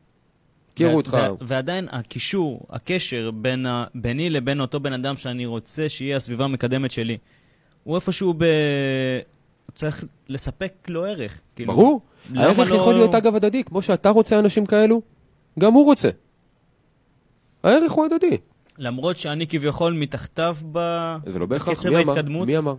[0.72, 6.16] הכירו אותך, ועדיין הקישור, הקשר בין ה- ביני לבין אותו בן אדם שאני רוצה שיהיה
[6.16, 7.18] הסביבה המקדמת שלי,
[7.84, 8.44] הוא איפשהו ב...
[9.74, 11.38] צריך לספק לו ערך.
[11.57, 12.01] כאילו, ברור.
[12.36, 15.03] הערך לא- יכול להיות אגב הדדי, כמו שאתה רוצה אנשים כאלו,
[15.59, 16.09] גם הוא רוצה.
[17.64, 18.36] הערך הוא הדדי.
[18.78, 20.78] למרות שאני כביכול מתחתיו ב...
[21.26, 22.12] זה לא בהכרח, מי אמר?
[22.12, 22.46] ההתקדמות?
[22.46, 22.74] מי אמר?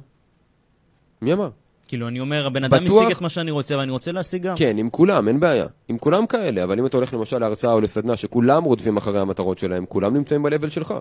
[1.21, 1.49] מי אמר?
[1.87, 4.55] כאילו, אני אומר, הבן אדם בטוח- השיג את מה שאני רוצה, ואני רוצה להשיג גם.
[4.57, 5.65] כן, עם כולם, אין בעיה.
[5.87, 9.59] עם כולם כאלה, אבל אם אתה הולך למשל להרצאה או לסדנה שכולם רודפים אחרי המטרות
[9.59, 10.93] שלהם, כולם נמצאים ב-level שלך.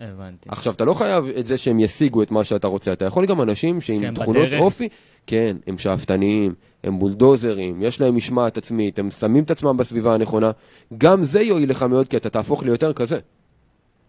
[0.00, 0.48] הבנתי.
[0.52, 3.42] עכשיו, אתה לא חייב את זה שהם ישיגו את מה שאתה רוצה, אתה יכול גם
[3.42, 4.60] אנשים שעם תכונות בדרך.
[4.60, 4.88] אופי,
[5.26, 6.54] כן, הם שאפתניים,
[6.84, 10.50] הם בולדוזרים, יש להם משמעת עצמית, הם שמים את עצמם בסביבה הנכונה,
[10.98, 13.18] גם זה יועיל לך מאוד כי אתה תהפוך ליותר כזה.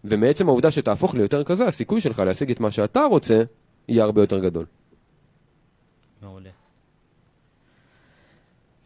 [0.04, 3.42] ומעצם העובדה שתהפוך ליותר כזה, הסיכוי שלך להשיג את מה שאתה רוצה,
[3.88, 4.64] יהיה הרבה יותר גדול.
[6.22, 6.50] מעולה.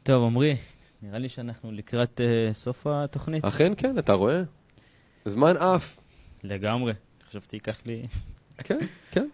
[0.07, 0.57] טוב, עמרי,
[1.03, 3.45] נראה לי שאנחנו לקראת uh, סוף התוכנית.
[3.45, 4.43] אכן כן, אתה רואה?
[5.25, 5.99] זמן עף.
[6.45, 6.93] לגמרי.
[7.31, 8.07] חשבתי ייקח לי...
[8.59, 8.79] כן,
[9.11, 9.29] כן.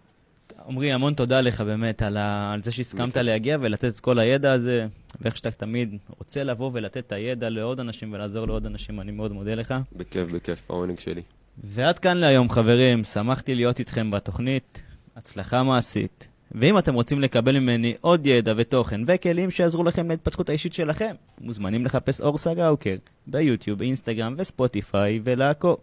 [0.67, 2.53] עמרי, המון תודה לך באמת על, ה...
[2.53, 4.87] על זה שהסכמת להגיע ולתת את כל הידע הזה,
[5.21, 9.33] ואיך שאתה תמיד רוצה לבוא ולתת את הידע לעוד אנשים ולעזור לעוד אנשים, אני מאוד
[9.33, 9.75] מודה לך.
[9.97, 11.23] בכיף, בכיף, העונג שלי.
[11.65, 13.05] ועד כאן להיום, חברים.
[13.05, 14.83] שמחתי להיות איתכם בתוכנית.
[15.17, 16.29] הצלחה מעשית.
[16.55, 21.85] ואם אתם רוצים לקבל ממני עוד ידע ותוכן וכלים שיעזרו לכם להתפתחות האישית שלכם, מוזמנים
[21.85, 22.97] לחפש אור סגאוקר
[23.27, 25.77] ביוטיוב, אינסטגרם וספוטיפיי ולעקוב.